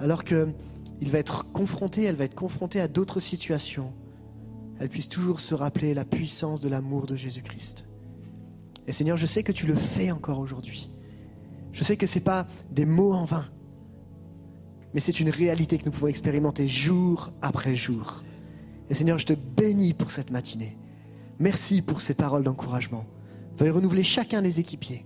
[0.00, 0.46] alors qu'il
[1.02, 3.92] va être confronté, elle va être confrontée à d'autres situations,
[4.78, 7.84] elle puisse toujours se rappeler la puissance de l'amour de Jésus-Christ.
[8.86, 10.90] Et Seigneur, je sais que tu le fais encore aujourd'hui.
[11.72, 13.44] Je sais que ce n'est pas des mots en vain,
[14.94, 18.22] mais c'est une réalité que nous pouvons expérimenter jour après jour.
[18.88, 20.78] Et Seigneur, je te bénis pour cette matinée.
[21.38, 23.04] Merci pour ces paroles d'encouragement.
[23.56, 25.04] Veuille renouveler chacun des équipiers,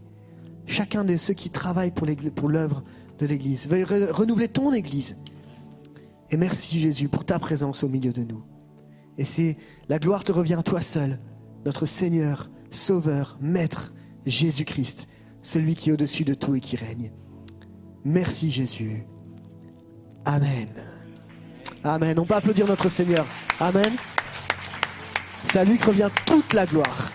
[0.66, 2.85] chacun de ceux qui travaillent pour l'œuvre
[3.19, 3.66] de l'Église.
[3.66, 5.19] Veuille renouveler ton Église.
[6.31, 8.43] Et merci Jésus pour ta présence au milieu de nous.
[9.18, 9.56] Et c'est
[9.89, 11.20] la gloire te revient à toi seul,
[11.64, 13.93] notre Seigneur, Sauveur, Maître,
[14.26, 15.09] Jésus-Christ,
[15.43, 17.12] celui qui est au-dessus de tout et qui règne.
[18.05, 19.05] Merci Jésus.
[20.24, 20.68] Amen.
[21.84, 22.18] Amen.
[22.18, 23.26] On peut applaudir notre Seigneur.
[23.60, 23.93] Amen.
[25.44, 27.12] C'est à lui que revient toute la gloire.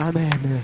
[0.00, 0.62] Amen.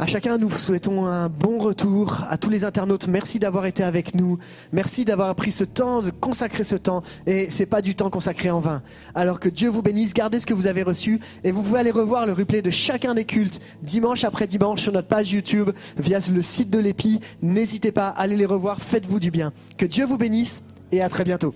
[0.00, 2.22] À chacun, nous souhaitons un bon retour.
[2.30, 4.38] À tous les internautes, merci d'avoir été avec nous.
[4.72, 7.02] Merci d'avoir pris ce temps, de consacrer ce temps.
[7.26, 8.80] Et c'est pas du temps consacré en vain.
[9.16, 11.18] Alors que Dieu vous bénisse, gardez ce que vous avez reçu.
[11.42, 14.92] Et vous pouvez aller revoir le replay de chacun des cultes dimanche après dimanche sur
[14.92, 17.18] notre page YouTube via le site de l'EPI.
[17.42, 18.80] N'hésitez pas à aller les revoir.
[18.80, 19.52] Faites-vous du bien.
[19.78, 20.62] Que Dieu vous bénisse
[20.92, 21.54] et à très bientôt.